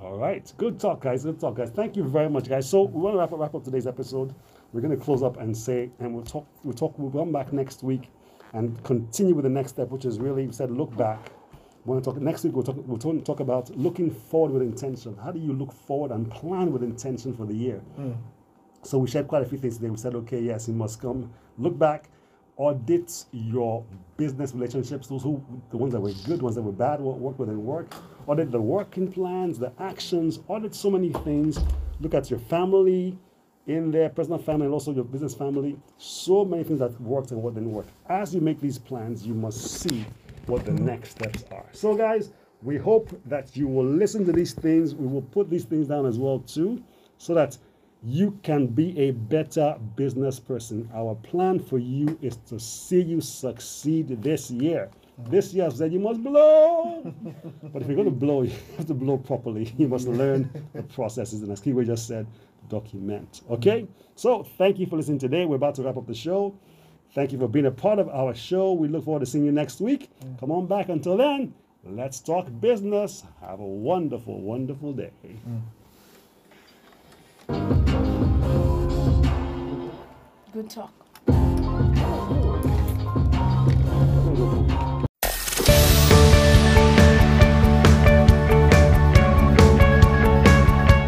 All 0.00 0.18
right. 0.18 0.53
Good 0.57 0.81
talk, 0.81 1.00
guys. 1.00 1.22
Good 1.22 1.38
talk, 1.38 1.57
guys. 1.57 1.70
Thank 1.70 1.96
you 1.96 2.05
very 2.05 2.29
much, 2.29 2.48
guys. 2.48 2.68
So 2.68 2.83
we 2.83 3.00
want 3.00 3.14
to 3.14 3.18
wrap 3.18 3.33
up, 3.33 3.38
wrap 3.38 3.55
up 3.55 3.64
today's 3.64 3.87
episode. 3.87 4.35
We're 4.72 4.81
going 4.81 4.96
to 4.96 5.03
close 5.03 5.22
up 5.22 5.37
and 5.37 5.57
say, 5.57 5.90
and 6.00 6.12
we'll 6.12 6.24
talk. 6.24 6.46
We'll 6.64 6.74
talk. 6.74 6.98
We'll 6.98 7.12
come 7.12 7.33
back 7.33 7.53
next 7.53 7.85
week 7.85 8.11
and 8.55 8.83
continue 8.83 9.35
with 9.35 9.44
the 9.44 9.50
next 9.50 9.70
step, 9.72 9.90
which 9.90 10.05
is 10.05 10.18
really 10.18 10.46
we 10.46 10.53
said 10.53 10.70
look 10.70 10.96
back. 10.96 11.31
We 11.85 11.92
want 11.92 12.05
to 12.05 12.11
talk 12.11 12.20
next 12.20 12.44
week. 12.44 12.55
We'll 12.55 12.64
talk. 12.64 12.77
We'll 12.87 13.20
talk, 13.20 13.40
about 13.40 13.77
looking 13.77 14.11
forward 14.11 14.53
with 14.53 14.62
intention. 14.62 15.16
How 15.23 15.31
do 15.31 15.38
you 15.38 15.53
look 15.53 15.73
forward 15.73 16.12
and 16.12 16.31
plan 16.31 16.73
with 16.73 16.83
intention 16.83 17.37
for 17.37 17.44
the 17.44 17.55
year? 17.55 17.79
Hmm. 17.97 18.12
So 18.83 18.99
we 18.99 19.09
shared 19.09 19.29
quite 19.29 19.42
a 19.42 19.47
few 19.47 19.59
things 19.59 19.77
today. 19.77 19.90
We 19.90 19.97
said, 19.99 20.14
okay, 20.14 20.40
yes, 20.40 20.66
you 20.68 20.75
must 20.75 21.01
come 21.01 21.31
look 21.59 21.79
back, 21.79 22.09
audit 22.57 23.25
your 23.33 23.85
business 24.16 24.55
relationships, 24.55 25.09
those 25.09 25.23
who 25.23 25.44
the 25.70 25.77
ones 25.77 25.92
that 25.92 26.01
were 26.01 26.12
good, 26.27 26.40
ones 26.40 26.57
that 26.57 26.62
were 26.62 26.73
bad, 26.73 27.01
what 27.01 27.18
worked 27.18 27.38
within 27.38 27.62
work, 27.64 27.92
audit 28.27 28.51
the 28.51 28.61
working 28.61 29.11
plans, 29.11 29.59
the 29.59 29.73
actions, 29.79 30.40
audit 30.49 30.75
so 30.75 30.90
many 30.90 31.12
things. 31.12 31.59
Look 32.01 32.14
at 32.14 32.31
your 32.31 32.40
family 32.40 33.18
in 33.66 33.90
their 33.90 34.09
personal 34.09 34.38
family, 34.38 34.66
and 34.66 34.75
also 34.75 34.92
your 34.92 35.05
business 35.05 35.35
family. 35.35 35.79
So 35.99 36.44
many 36.44 36.64
things 36.64 36.81
that 36.81 36.99
worked 37.01 37.31
and 37.31 37.42
what 37.42 37.55
didn't 37.55 37.73
work. 37.73 37.87
As 38.09 38.35
you 38.35 38.40
make 38.40 38.61
these 38.61 38.79
plans, 38.79 39.27
you 39.27 39.35
must 39.35 39.81
see 39.81 40.07
what 40.46 40.64
the 40.64 40.72
next 40.72 41.11
steps 41.11 41.44
are. 41.52 41.66
So, 41.72 41.94
guys, 41.94 42.33
we 42.62 42.76
hope 42.76 43.11
that 43.26 43.57
you 43.57 43.68
will 43.68 43.85
listen 43.85 44.24
to 44.26 44.33
these 44.33 44.52
things. 44.52 44.94
We 44.94 45.07
will 45.07 45.22
put 45.22 45.50
these 45.50 45.64
things 45.64 45.88
down 45.88 46.07
as 46.07 46.18
well 46.18 46.40
too, 46.40 46.83
so 47.18 47.35
that 47.35 47.59
you 48.02 48.38
can 48.42 48.66
be 48.66 48.98
a 48.98 49.12
better 49.12 49.76
business 49.96 50.38
person. 50.38 50.88
Our 50.94 51.14
plan 51.14 51.59
for 51.59 51.78
you 51.78 52.18
is 52.20 52.37
to 52.48 52.61
see 52.61 53.00
you 53.00 53.20
succeed 53.20 54.22
this 54.22 54.50
year. 54.50 54.90
This 55.30 55.54
year, 55.54 55.66
I 55.66 55.68
said 55.70 55.92
you 55.92 56.00
must 56.00 56.22
blow. 56.22 57.14
but 57.72 57.80
if 57.80 57.88
you're 57.88 57.96
going 57.96 58.09
to 58.09 58.11
blow, 58.11 58.42
you 58.42 58.52
have 58.76 58.87
to 58.87 58.94
blow 58.94 59.16
properly. 59.16 59.72
You 59.78 59.88
must 59.88 60.07
learn 60.07 60.50
the 60.74 60.83
processes. 60.83 61.42
And 61.42 61.50
as 61.50 61.61
Kiwi 61.61 61.87
just 61.87 62.07
said, 62.07 62.26
document. 62.68 63.42
Okay? 63.50 63.87
So 64.16 64.42
thank 64.59 64.78
you 64.78 64.87
for 64.87 64.96
listening 64.96 65.18
today. 65.18 65.44
We're 65.46 65.57
about 65.57 65.76
to 65.76 65.83
wrap 65.83 65.96
up 65.96 66.07
the 66.07 66.14
show. 66.14 66.54
Thank 67.14 67.31
you 67.31 67.38
for 67.38 67.46
being 67.46 67.66
a 67.66 67.70
part 67.70 68.00
of 68.00 68.09
our 68.09 68.35
show. 68.35 68.72
We 68.72 68.88
look 68.88 69.05
forward 69.05 69.20
to 69.20 69.27
seeing 69.27 69.44
you 69.44 69.53
next 69.53 69.81
week. 69.81 70.11
Come 70.40 70.50
on 70.50 70.66
back. 70.66 70.88
Until 70.88 71.16
then, 71.16 71.55
let's 71.85 72.18
talk 72.18 72.48
business. 72.61 73.22
Have 73.40 73.61
a 73.61 73.64
wonderful, 73.64 74.40
wonderful 74.40 74.92
day. 74.92 75.12
Good 80.53 80.68
talk. 80.68 80.92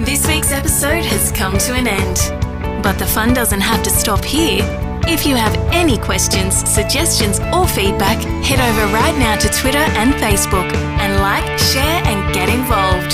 This 0.07 0.25
week's 0.29 0.53
episode 0.53 1.05
has 1.05 1.33
come 1.33 1.59
to 1.59 1.75
an 1.75 1.89
end. 1.89 2.83
But 2.85 2.97
the 3.01 3.07
fun 3.07 3.35
doesn't 3.35 3.61
have 3.61 3.83
to 3.83 3.91
stop 3.91 4.25
here. 4.25 4.86
If 5.09 5.25
you 5.25 5.37
have 5.37 5.55
any 5.73 5.99
questions, 5.99 6.57
suggestions, 6.69 7.39
or 7.55 7.69
feedback, 7.69 8.19
head 8.45 8.59
over 8.59 8.93
right 8.93 9.17
now 9.17 9.37
to 9.37 9.49
Twitter 9.49 9.79
and 9.79 10.13
Facebook 10.15 10.73
and 10.75 11.21
like, 11.21 11.59
share, 11.59 12.03
and 12.05 12.35
get 12.35 12.49
involved. 12.49 13.13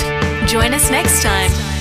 Join 0.49 0.73
us 0.73 0.89
next 0.89 1.21
time. 1.21 1.72